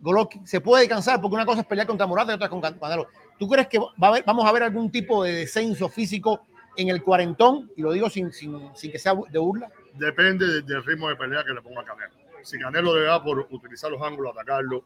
[0.01, 3.07] Golovkin, se puede cansar porque una cosa es pelear contra Morata y otra con Canelo.
[3.39, 6.41] ¿Tú crees que va a haber- vamos a ver algún tipo de descenso físico
[6.77, 7.71] en el cuarentón?
[7.77, 9.71] Y lo digo sin, sin, sin que sea de burla.
[9.95, 12.13] Depende de- del ritmo de pelea que le ponga Canelo.
[12.43, 14.85] Si Canelo le da por utilizar los ángulos, atacarlo,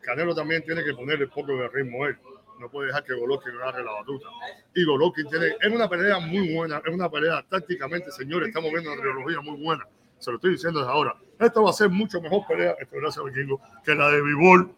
[0.00, 2.16] Canelo también tiene que ponerle poco de ritmo él.
[2.58, 4.26] No puede dejar que Golovkin agarre la batuta.
[4.74, 8.92] Y Golovkin tiene, es una pelea muy buena, es una pelea tácticamente, señores, estamos viendo
[8.92, 9.86] una trilogía muy buena.
[10.18, 11.16] Se lo estoy diciendo desde ahora.
[11.38, 14.74] Esto va a ser mucho mejor pelea, esto gracias Vikingo, que la de Vivol,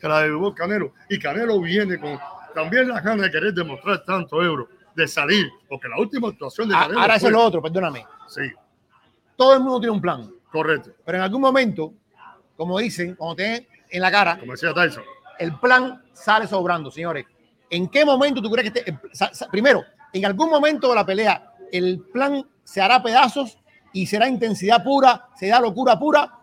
[0.00, 0.94] que la de Vivol Canelo.
[1.10, 2.18] Y Canelo viene con
[2.54, 6.74] también las ganas de querer demostrar tanto euro, de salir, porque la última actuación de
[6.74, 8.04] Ah, Canelo Ahora eso es lo otro, perdóname.
[8.28, 8.42] Sí,
[9.36, 10.90] Todo el mundo tiene un plan, correcto.
[11.04, 11.92] pero en algún momento,
[12.56, 15.02] como dicen, cuando te den en la cara, Como decía Tyson.
[15.38, 17.26] el plan sale sobrando, señores.
[17.70, 19.82] ¿En qué momento tú crees que sa- sa- primero,
[20.12, 23.58] en algún momento de la pelea, el plan se hará pedazos
[23.94, 26.38] y será intensidad pura, será locura pura?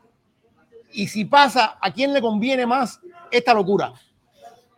[0.92, 3.94] Y si pasa, ¿a quién le conviene más esta locura?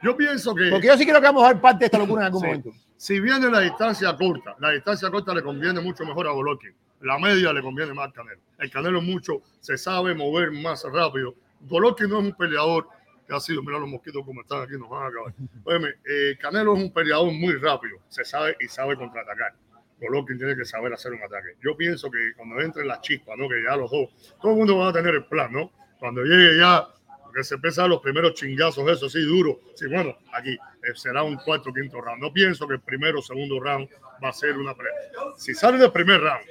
[0.04, 2.24] Yo pienso que Porque yo sí creo que vamos a ver parte de esta locura
[2.24, 2.48] en algún Sí.
[2.48, 2.70] momento.
[3.02, 6.72] Si viene la distancia corta, la distancia corta le conviene mucho mejor a Golovkin.
[7.00, 8.40] La media le conviene más al Canelo.
[8.60, 11.34] El Canelo mucho se sabe mover más rápido.
[11.62, 12.88] Golovkin no es un peleador
[13.28, 15.34] que ha sido, mira los mosquitos como están aquí, nos van a acabar.
[15.64, 19.56] Óyeme, eh, Canelo es un peleador muy rápido, se sabe y sabe contraatacar.
[20.00, 21.56] Golovkin tiene que saber hacer un ataque.
[21.60, 23.50] Yo pienso que cuando entren las chispas, ¿no?
[23.50, 25.72] que ya los dos, todo el mundo va a tener el plan, ¿no?
[25.98, 26.88] Cuando llegue ya,
[27.32, 29.60] que se empiezan los primeros chingazos, eso sí, duro.
[29.76, 30.58] Sí, bueno, aquí eh,
[30.96, 32.22] será un cuarto quinto round.
[32.22, 33.88] No pienso que el primero o segundo round
[34.24, 34.94] va a ser una pelea.
[35.38, 36.46] Si sale del primer round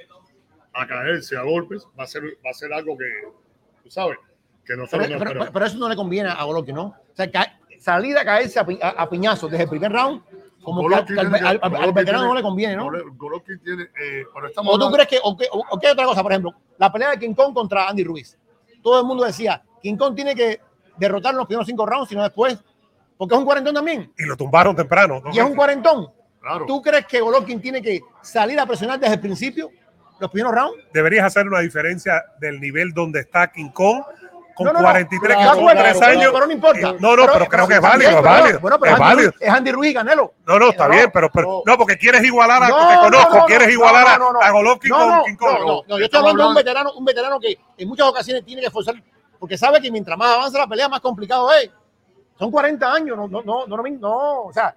[0.73, 3.05] a caerse a golpes, va a ser, va a ser algo que,
[3.83, 4.17] tú sabes,
[4.65, 5.49] que Pero, no pero- esperamos.
[5.51, 6.83] pero eso no le conviene a Golovkin, ¿no?
[6.85, 10.21] O sea, ca- salir a caerse a, pi- a- piñazos desde el primer round,
[10.63, 12.89] como que al, Golovkin al- que- al- al Golovkin veterano no le conviene, ¿no?
[13.15, 15.89] Golovkin tiene, eh, pero estamos ¿O tú hablando- crees que, o qué, o- o qué
[15.89, 18.37] otra cosa, por ejemplo, la pelea de King Kong contra Andy Ruiz?
[18.83, 20.61] Todo el mundo decía, King Kong tiene que
[21.01, 22.57] derrotar en los primeros cinco rounds, sino después,
[23.17, 25.21] porque es un cuarentón también, Y lo tumbaron temprano.
[25.23, 25.31] ¿no?
[25.33, 26.07] y es un cuarentón.
[26.39, 26.65] Claro.
[26.65, 29.69] ¿Tú crees que Golovkin tiene que salir a presionar desde el principio,
[30.19, 30.77] los primeros rounds?
[30.93, 34.01] Deberías hacer una diferencia del nivel donde está King Kong
[34.55, 34.85] con No, no, no.
[34.85, 36.31] 43, que Claro, claro, pero- años.
[36.33, 36.93] Pero no importa.
[36.99, 39.31] No, no, pero creo que es válido, es pero- válido, Bueno, pero es Andy válido.
[39.31, 40.33] Ruiz- es Andy Ruiz y Canelo.
[40.47, 41.61] No, no, está No, bien, pero, pero no.
[41.65, 44.41] no, porque quieres igualar a, No, no, conozco, no, quieres no, igualar a- no, no,
[44.41, 45.59] a, Golovkin no, con no, King Kong.
[45.59, 48.43] no, no, no, yo estoy hablando de un veterano, un veterano que en muchas ocasiones
[48.45, 48.95] tiene que esforzar,
[49.41, 51.71] porque sabe que mientras más avanza la pelea, más complicado es.
[52.37, 54.75] Son 40 años, no, no, no, no, no, no, o sea,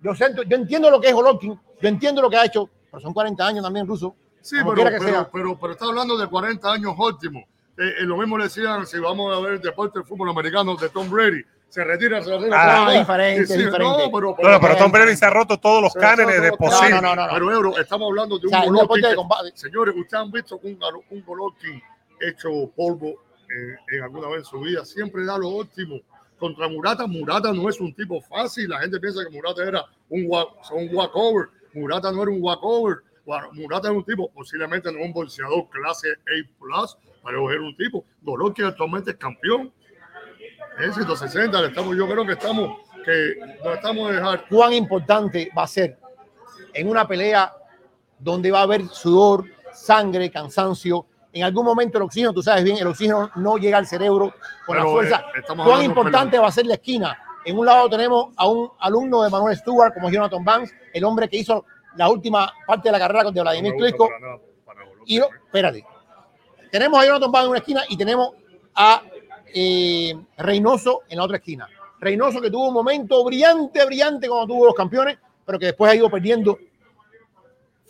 [0.00, 3.00] yo, siento, yo entiendo lo que es Golovkin, yo entiendo lo que ha hecho, pero
[3.00, 4.14] son 40 años también ruso.
[4.40, 5.28] Sí, pero, pero, sea.
[5.32, 7.42] pero, pero está hablando de 40 años óptimos.
[7.76, 10.76] Eh, eh, lo mismo le decían, si vamos a ver el deporte del fútbol americano
[10.76, 12.56] de Tom Brady, se retira, se retira.
[12.56, 14.04] Ah, Ah, es diferente, y sí, es diferente.
[14.06, 16.90] No, pero, No, no, pero Tom Brady se ha roto todos los cánones de posible.
[16.90, 17.32] no, no, no, no.
[17.32, 19.56] Pero, Euro, estamos hablando de O un sea, es un Golovkin.
[19.56, 20.78] Señores, ustedes han visto un,
[21.10, 21.82] un Golovkin
[22.20, 23.14] hecho polvo
[23.54, 26.00] eh, en alguna vez en su vida siempre da lo óptimo.
[26.38, 28.68] Contra Murata, Murata no es un tipo fácil.
[28.68, 31.48] La gente piensa que Murata era un, un walkover.
[31.74, 32.98] Murata no era un walkover.
[33.24, 36.86] Wa- Murata era un tipo, posiblemente no un boxeador clase A,
[37.24, 38.04] pero era un tipo.
[38.22, 39.72] Golovkin actualmente es campeón.
[40.78, 45.50] En 160, le estamos, yo creo que estamos, que no estamos de dejar cuán importante
[45.56, 45.96] va a ser
[46.74, 47.52] en una pelea
[48.18, 51.06] donde va a haber sudor, sangre, cansancio.
[51.34, 54.32] En algún momento el oxígeno, tú sabes bien, el oxígeno no llega al cerebro
[54.64, 55.24] con la Pero, fuerza.
[55.36, 57.18] eh, cuán importante va a ser la esquina.
[57.44, 61.28] En un lado tenemos a un alumno de Manuel Stewart, como Jonathan Banks, el hombre
[61.28, 61.66] que hizo
[61.96, 64.08] la última parte de la carrera con no Vladimir gusta Klitschko.
[65.06, 65.84] Y no, espérate.
[66.70, 68.30] Tenemos a Jonathan Banks en una esquina y tenemos
[68.76, 69.02] a
[69.52, 71.68] eh, Reynoso en la otra esquina.
[71.98, 75.96] Reynoso que tuvo un momento brillante, brillante cuando tuvo los campeones, pero que después ha
[75.96, 76.58] ido perdiendo.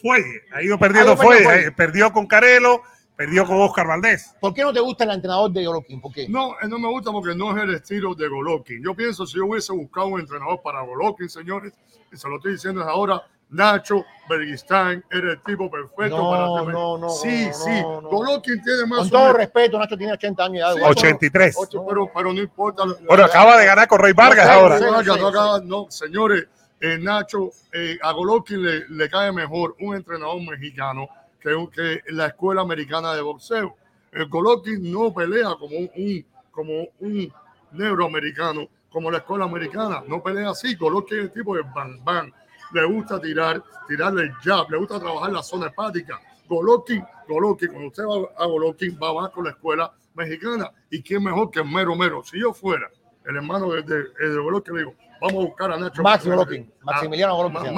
[0.01, 1.66] Fuelle, ha ido perdiendo Ha ido perdiendo fuelle.
[1.68, 2.82] eh, Perdió con Carelo,
[3.16, 4.34] perdió con Oscar Valdés.
[4.40, 6.00] ¿Por qué no te gusta el entrenador de Golovkin?
[6.00, 6.28] ¿Por qué?
[6.28, 8.82] No, eh, no me gusta porque no es el estilo de Golovkin.
[8.82, 11.72] Yo pienso si yo hubiese buscado un entrenador para Golovkin, señores,
[12.12, 16.74] y se lo estoy diciendo ahora, Nacho Bergistán era el tipo perfecto No, para tener-
[16.74, 17.70] no, no, Sí, no, sí.
[17.82, 18.08] no, no.
[18.08, 20.70] Golovkin tiene más Con todo respeto, Nacho tiene 80 años.
[20.72, 20.90] Sí, igual.
[20.92, 21.54] 83.
[21.58, 22.82] ocho, pero, pero no importa.
[23.06, 24.80] Bueno, acaba de ganar con Roy Vargas ahora.
[24.80, 25.60] no acaba-
[25.90, 26.46] señores,
[26.80, 31.06] eh, Nacho, eh, a Golovkin le, le cae mejor un entrenador mexicano
[31.45, 33.76] que, que la escuela americana de boxeo.
[34.12, 37.32] El Golovkin no pelea como un, un- como un
[37.72, 40.03] neuroamericano, como la escuela americana.
[40.07, 40.74] No pelea así.
[40.76, 42.32] Golovkin es el tipo de bang bang.
[42.72, 46.20] Le gusta tirar, tirarle el jab, le gusta trabajar la zona hepática.
[46.49, 50.70] Golovkin, Golovkin, cuando usted va a Golovkin, va más con la escuela mexicana.
[50.90, 52.22] ¿Y quién mejor que Mero Mero?
[52.24, 52.88] Si yo fuera
[53.26, 54.95] el hermano de, de, de Golovkin, le digo,
[55.27, 56.03] vamos a buscar a Nacho.
[56.03, 57.75] Max Golovkin, Ah, Maximiliano Golovkin.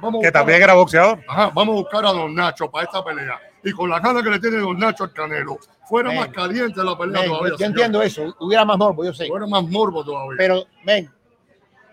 [0.00, 1.20] Vamos Que también era boxeador.
[1.28, 3.38] Ajá, vamos a buscar a Don Nacho para esta pelea.
[3.64, 6.18] Y con la gana que le tiene Don Nacho al Canelo, fuera Ven.
[6.20, 7.50] más caliente la pelea Men, todavía.
[7.50, 7.70] yo señor.
[7.70, 9.26] entiendo eso, hubiera más morbo, yo sé.
[9.26, 10.34] Fuera más morbo todavía.
[10.38, 11.10] Pero, ven,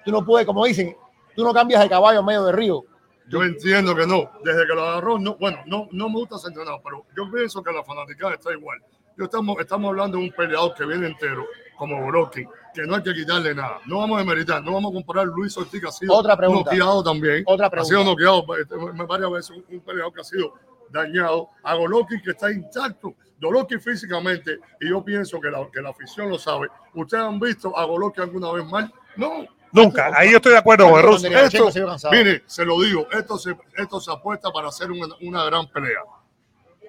[0.03, 0.95] tú no puedes, como dicen,
[1.35, 2.83] tú no cambias de caballo en medio del río.
[3.27, 4.29] Yo entiendo que no.
[4.43, 7.71] Desde que lo agarró, no, bueno, no, no me gusta entrenado, pero yo pienso que
[7.71, 8.79] la fanaticada está igual.
[9.17, 11.43] Yo estamos, estamos hablando de un peleador que viene entero,
[11.77, 13.79] como Golovkin, que no hay que quitarle nada.
[13.85, 16.71] No vamos a demeritar, no vamos a comparar Luis Ortiz, que ha sido Otra pregunta.
[16.71, 17.43] noqueado también.
[17.47, 18.11] Otra Ha sido pregunta.
[18.11, 20.53] noqueado este, varias veces, un, un peleador que ha sido
[20.89, 21.49] dañado.
[21.63, 23.13] A Golovkin, que está intacto.
[23.41, 26.67] Golovkin físicamente, y yo pienso que la, que la afición lo sabe.
[26.93, 28.91] ¿Ustedes han visto a Golovkin alguna vez mal?
[29.17, 29.45] No.
[29.73, 30.09] Nunca.
[30.15, 30.99] Ahí yo estoy de acuerdo con
[31.33, 32.13] Esto, cansado.
[32.13, 35.99] mire, se lo digo, esto se, esto se apuesta para hacer una, una gran pelea.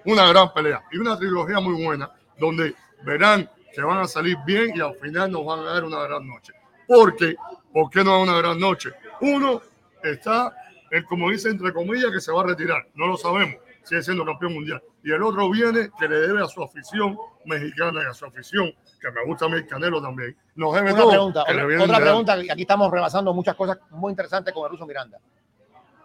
[0.05, 0.81] Una gran pelea.
[0.93, 2.09] Y una trilogía muy buena,
[2.39, 2.73] donde
[3.03, 6.27] verán que van a salir bien y al final nos van a dar una gran
[6.27, 6.51] noche.
[6.87, 7.35] Porque,
[7.71, 8.89] ¿por qué no una gran noche?
[9.21, 9.61] Uno
[10.03, 10.51] está,
[10.89, 12.87] el, como dice entre comillas, que se va a retirar.
[12.95, 13.57] No lo sabemos.
[13.83, 14.81] Sigue siendo campeón mundial.
[15.03, 18.73] Y el otro viene que le debe a su afición mexicana y a su afición,
[18.99, 20.35] que me gusta a mí el Canelo también.
[20.55, 23.77] Nos debe Una todo, pregunta, que otra, otra pregunta, y aquí estamos rebasando muchas cosas
[23.91, 25.19] muy interesantes con el ruso Miranda.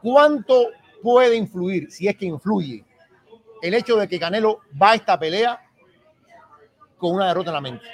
[0.03, 2.85] ¿Cuánto puede influir, si es que influye,
[3.63, 5.59] el hecho de que Canelo va a esta pelea
[7.03, 7.85] con una derrota en la mente?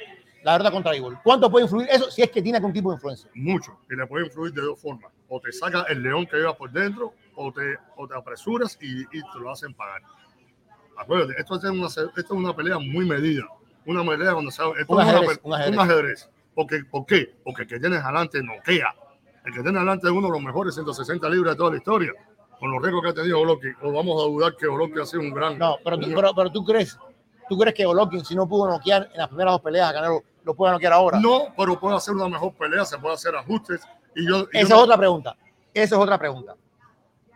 [0.44, 1.18] La derrota contra Igor.
[1.24, 3.28] ¿Cuánto puede influir eso si es que tiene algún tipo de influencia?
[3.34, 5.10] mucho y le puede influir de dos formas.
[5.28, 9.00] O te saca el león que lleva por dentro o te, o te apresuras y,
[9.02, 10.02] y te lo hacen pagar.
[10.96, 13.44] Acuérdate, esto es, una, esto es una pelea muy medida.
[13.86, 15.74] Una pelea donde se, esto Un no es una ajedrez, un ajedrez.
[15.74, 16.30] un ajedrez.
[16.54, 17.34] Porque, ¿Por qué?
[17.44, 18.94] Porque el que tienes adelante noquea.
[19.44, 22.12] El que tiene adelante es uno de los mejores 160 libras de toda la historia.
[22.58, 23.76] Con los récords que ha tenido Golovkin.
[23.82, 25.56] O vamos a dudar que Golovkin ha sido un gran...
[25.58, 26.98] No, pero, tú- pero, pero tú crees,
[27.48, 30.22] tú crees que Golovkin, si no pudo noquear en las primeras dos peleas a Canelo,
[30.44, 31.18] lo puede noquear ahora.
[31.18, 33.80] No, pero puede hacer una mejor pelea, se puede hacer ajustes.
[34.14, 35.36] Y yo, y Esa es otra pregunta.
[35.74, 36.56] Esa es otra pregunta.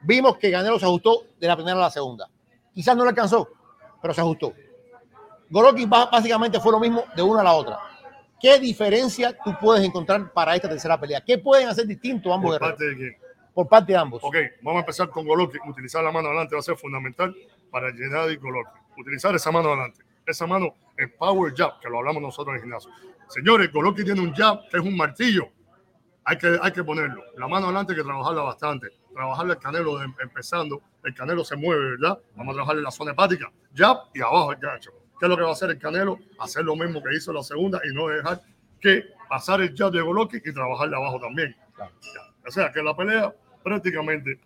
[0.02, 2.28] Vimos que Canelo se ajustó de la primera a la segunda.
[2.74, 3.48] Quizás no le alcanzó,
[4.00, 4.52] pero se ajustó.
[5.50, 7.78] Golovkin básicamente fue lo mismo de una a la otra.
[8.40, 11.20] ¿Qué diferencia tú puedes encontrar para esta tercera pelea?
[11.20, 12.78] ¿Qué pueden hacer distinto ambos por guerreros?
[12.78, 13.16] parte de quién.
[13.54, 14.24] Por parte de ambos.
[14.24, 15.60] Ok, vamos a empezar con Golovkin.
[15.68, 17.36] Utilizar la mano adelante va a ser fundamental
[17.70, 18.81] para Gennady Golovkin.
[18.98, 20.02] Utilizar esa mano adelante.
[20.26, 22.90] Esa mano es power jab, que lo hablamos nosotros en el gimnasio.
[23.28, 25.48] Señores, Golovkin tiene un jab que es un martillo.
[26.24, 27.24] Hay que, hay que ponerlo.
[27.36, 28.88] La mano adelante hay que trabajarla bastante.
[29.12, 30.80] Trabajarle el canelo de- empezando.
[31.02, 32.18] El canelo se mueve, ¿verdad?
[32.36, 33.50] Vamos a trabajarle la zona hepática.
[33.74, 34.92] Jab y abajo el gancho.
[35.18, 36.18] ¿Qué es lo que va a hacer el canelo?
[36.38, 38.40] Hacer lo mismo que hizo la segunda y no dejar
[38.80, 41.56] que pasar el jab de Golovkin y trabajarle abajo también.
[41.74, 41.92] Claro.
[42.46, 43.32] O sea, que la pelea
[43.64, 44.38] prácticamente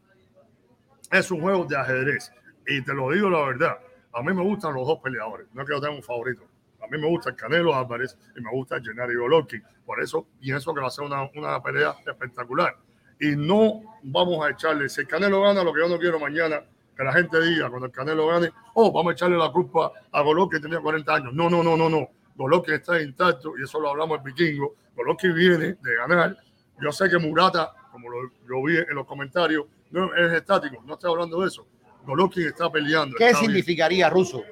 [1.10, 2.32] es un juego de ajedrez.
[2.66, 3.78] Y te lo digo la verdad,
[4.16, 5.46] a mí me gustan los dos peleadores.
[5.52, 6.42] No es que yo tenga un favorito.
[6.82, 9.62] A mí me gusta el Canelo Álvarez y me gusta el Gennady Golovkin.
[9.84, 12.74] Por eso pienso que va a ser una, una pelea espectacular.
[13.20, 16.62] Y no vamos a echarle, si el Canelo gana, lo que yo no quiero mañana,
[16.96, 20.22] que la gente diga cuando el Canelo gane, oh, vamos a echarle la culpa a
[20.22, 21.34] Golovkin tenía 40 años.
[21.34, 22.08] No, no, no, no, no.
[22.36, 24.76] Golovkin está intacto y eso lo hablamos en vikingo.
[24.94, 26.38] Golovkin viene de ganar.
[26.80, 30.94] Yo sé que Murata, como lo, lo vi en los comentarios, no es estático, no
[30.94, 31.66] estoy hablando de eso.
[32.06, 33.16] Golovkin está peleando.
[33.16, 33.50] ¿Qué está bien.
[33.50, 34.42] significaría, Ruso?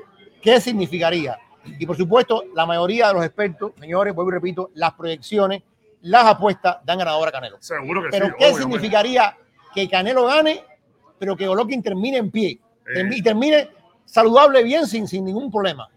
[0.42, 1.38] ¿Qué significaría?
[1.78, 5.62] Y por supuesto, la mayoría de los expertos, señores, vuelvo y repito, las proyecciones,
[6.02, 7.56] las apuestas dan ganador a Canelo.
[7.60, 8.32] Seguro que Pero sí.
[8.38, 8.62] ¿qué obviamente.
[8.62, 9.36] significaría
[9.74, 10.62] que Canelo gane,
[11.18, 12.58] pero que Golovkin termine en pie
[12.94, 13.08] Eh.
[13.10, 13.70] y termine
[14.04, 15.88] saludable bien sin, sin ningún problema?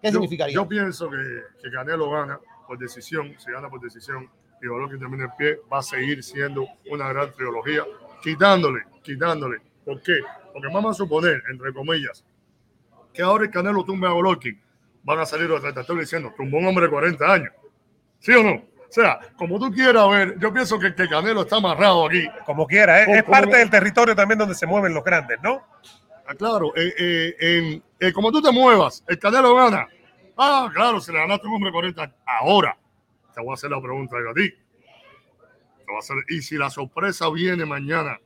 [0.00, 0.54] ¿Qué Yo- significaría?
[0.54, 1.18] Yo, pienso que,
[1.62, 4.30] que Canelo gana por decisión, si gana por decisión
[4.62, 7.84] y Golovkin termina en pie, va a seguir siendo una gran trilogía,
[8.22, 9.58] quitándole, quitándole.
[9.86, 10.18] ¿Por qué?
[10.52, 12.22] Porque vamos a suponer, entre comillas,
[13.14, 14.60] que ahora el Canelo tumbe a Golovkin,
[15.04, 17.52] van a salir los detractores diciendo, tumbó un hombre de 40 años.
[18.18, 18.54] ¿Sí o no?
[18.56, 22.26] O sea, como tú quieras ver, yo pienso que, que Canelo está amarrado aquí.
[22.44, 23.06] Como quiera, ¿eh?
[23.18, 25.62] Es parte del territorio también donde se mueven los grandes, ¿no?
[26.28, 29.86] Ah, claro, eh, eh, eh, como tú te muevas, el Canelo gana.
[30.36, 32.16] Ah, claro, se le ganaste a un hombre de 40 años.
[32.26, 32.76] Ahora,
[33.34, 34.50] te voy a hacer la pregunta yo a ti.
[34.50, 38.18] Te voy a hacer- y si la sorpresa viene mañana,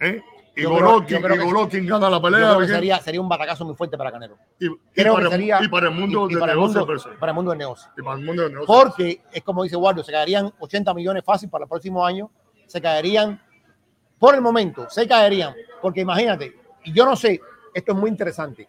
[0.00, 0.22] ¿eh?
[0.56, 2.48] Y Golovkin, y Golovkin gana la Yo pelea.
[2.50, 4.36] creo que sería, sería un batacazo muy fuerte para Canelo.
[4.60, 5.58] y, y para, que sería.
[5.62, 6.86] y para el mundo y- y de para el negocio,
[7.18, 7.90] para el mundo del negocio.
[7.96, 8.66] Y para el mundo de negocio.
[8.74, 12.30] Porque es como dice Guardo, se caerían 80 millones fácil para el próximo año.
[12.66, 13.40] Se caerían,
[14.18, 15.54] por el momento, se caerían.
[15.82, 17.40] Porque imagínate, y yo no sé,
[17.74, 18.68] esto es muy interesante.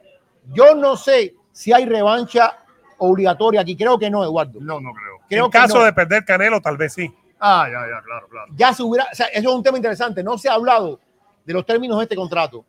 [0.51, 2.57] Yo no sé si hay revancha
[2.97, 3.75] obligatoria aquí.
[3.77, 4.59] Creo que no, Eduardo.
[4.59, 5.19] No, no creo.
[5.29, 5.83] Creo en que caso no.
[5.86, 7.13] de perder Canelo, tal vez sí.
[7.39, 8.51] Ah, ya, ya, claro, claro.
[8.55, 10.23] ya se hubiera, o sea, eso es un tema interesante.
[10.23, 10.99] No se ha hablado
[11.45, 12.65] de los términos de este contrato,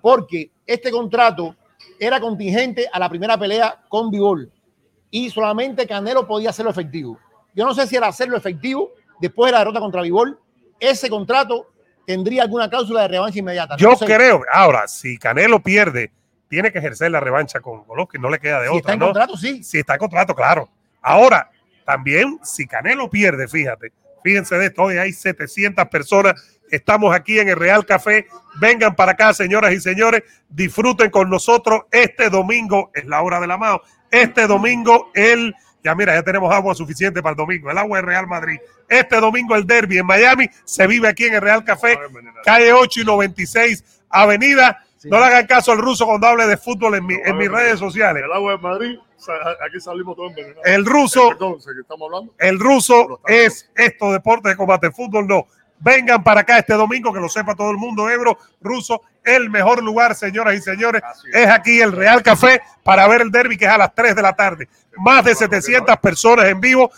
[0.00, 1.56] porque este contrato
[1.98, 4.50] era contingente a la primera pelea con Bivol
[5.10, 7.18] y solamente Canelo podía hacerlo efectivo.
[7.54, 10.38] Yo no sé si al hacerlo efectivo, después de la derrota contra Bivol,
[10.80, 11.68] ese contrato
[12.06, 13.76] tendría alguna cláusula de revancha inmediata.
[13.76, 14.06] Yo No sé.
[14.06, 16.10] creo, ahora, si Canelo pierde,
[16.48, 18.98] tiene que ejercer la revancha con Golovkin, no le queda de si está otra, en
[18.98, 19.06] ¿no?
[19.06, 19.62] contrato, sí.
[19.62, 20.68] Si está en contrato, claro.
[21.00, 21.50] Ahora,
[21.84, 23.92] también, si Canelo pierde, fíjate,
[24.24, 26.34] fíjense de esto, hoy hay 700 personas,
[26.72, 28.26] estamos aquí en el Real Café,
[28.60, 33.46] vengan para acá, señoras y señores, disfruten con nosotros este domingo, es la hora de
[33.46, 35.54] la mano, este domingo el,
[35.84, 38.58] ya mira, ya tenemos agua suficiente para el domingo, el agua de Real Madrid,
[38.88, 41.98] este domingo el derby en Miami, se vive aquí en el Real Café,
[42.44, 44.84] calle 8 y 96 Avenida.
[45.04, 47.80] No le hagan caso al ruso cuando hable de fútbol en, mi- en mis redes
[47.80, 48.22] sociales.
[48.24, 48.98] El agua de Madrid,
[49.66, 50.62] aquí salimos todos envenenados.
[50.64, 52.34] El ruso, Perdón, ¿sé que estamos hablando?
[52.38, 55.48] el ruso es esto, deporte de combate, fútbol no.
[55.82, 59.82] Vengan para acá este domingo, que lo sepa todo el mundo, Ebro, ruso, el mejor
[59.82, 61.02] lugar, señoras y señores,
[61.32, 64.22] es aquí el Real Café para ver el derby que es a las 3 de
[64.22, 64.68] la tarde.
[64.98, 66.90] Más de 700 personas en vivo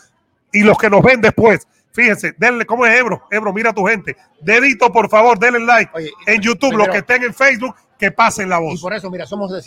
[0.52, 1.66] y los que nos ven después.
[1.92, 3.22] Fíjense, denle, ¿cómo es Ebro?
[3.30, 4.16] Ebro, mira a tu gente.
[4.40, 8.48] Dedito, por favor, denle like Oye, en YouTube, los que estén en Facebook, que pasen
[8.48, 8.82] la Y voz.
[8.82, 9.62] por eso, mira, somos de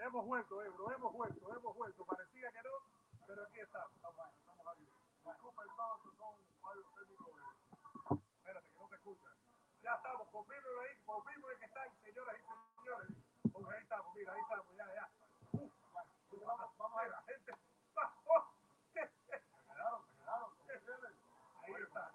[0.00, 2.04] Hemos vuelto, Ebro, hemos vuelto, hemos vuelto.
[2.06, 2.70] Parecía que no,
[3.26, 3.92] pero aquí estamos.
[3.94, 4.16] Estamos
[8.10, 9.34] Espérate, que no te escuchan.
[9.82, 10.26] Ya estamos,
[10.80, 13.08] ahí, que están, señoras y señores.
[13.70, 15.10] Ahí estamos, mira, ahí estamos, ya, ya.
[15.52, 15.72] Uf,
[16.46, 17.52] vamos, vamos a ver, la gente.
[17.96, 18.14] ¡Ah!
[18.24, 18.46] ¡Oh!
[21.62, 22.10] Ahí está.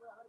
[0.00, 0.19] Pero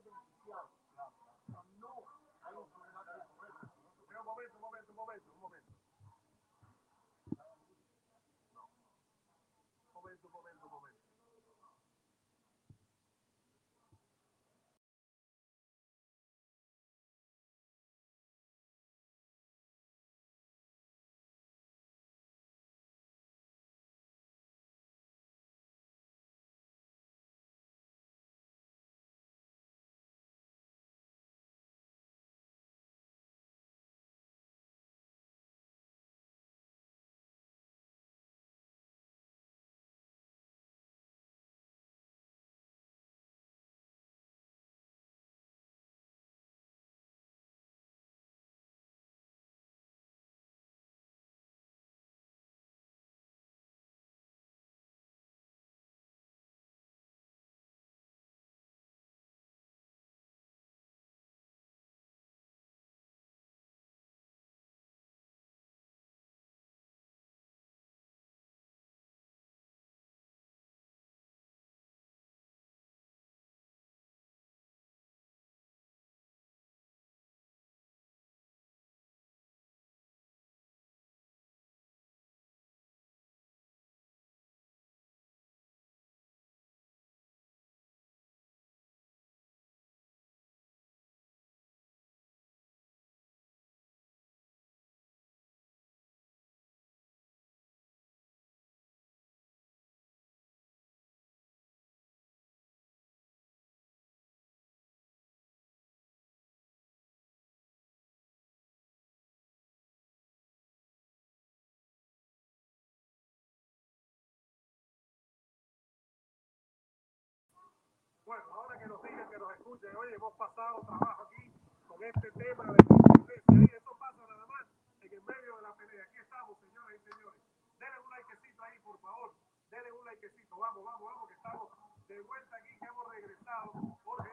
[118.31, 121.51] Bueno, ahora que nos digan, que nos escuchen, oye, hemos pasado trabajo aquí
[121.85, 124.63] con este tema de independencia y eso pasa nada más
[125.03, 126.05] en el medio de la pelea.
[126.05, 127.43] Aquí estamos, señoras y señores.
[127.75, 129.35] Denle un likecito ahí, por favor.
[129.69, 130.55] Denle un likecito.
[130.55, 131.67] Vamos, vamos, vamos, que estamos
[132.07, 133.67] de vuelta aquí, que hemos regresado.
[133.99, 134.31] Jorge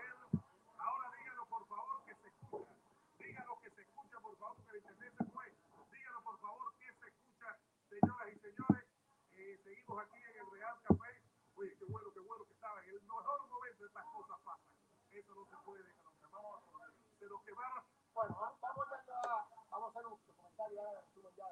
[0.78, 2.70] ahora díganos, por favor, que se escucha.
[3.18, 5.46] Díganos que se escucha, por favor, que el internet se fue.
[5.90, 7.50] Díganos, por favor, que se escucha,
[7.90, 8.86] señoras y señores.
[9.34, 11.18] Eh, seguimos aquí en el Real Café.
[11.58, 12.17] Oye, qué bueno, que
[14.06, 14.72] cosas pasan.
[15.10, 16.62] Eso no se puede, que quemamos,
[17.18, 17.84] se nos quemaron.
[18.14, 21.48] Bueno, vamos vamos a, vamos a hacer un comentario ya, ¿ya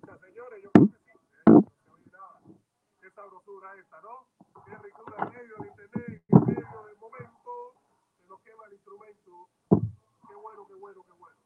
[0.00, 1.10] escucha, señores, yo creo que sí.
[1.10, 2.56] ¿eh?
[3.00, 4.26] Qué sabrosura esta, ¿no?
[4.64, 7.74] Qué ricura en medio del internet, en medio del momento,
[8.16, 9.48] se nos quema el instrumento.
[10.28, 11.36] Qué bueno, qué bueno, qué bueno.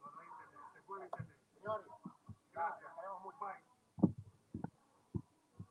[0.00, 1.38] No, internet, se puede internet.
[1.54, 1.86] Señores,
[2.52, 3.75] gracias, tenemos muy bye.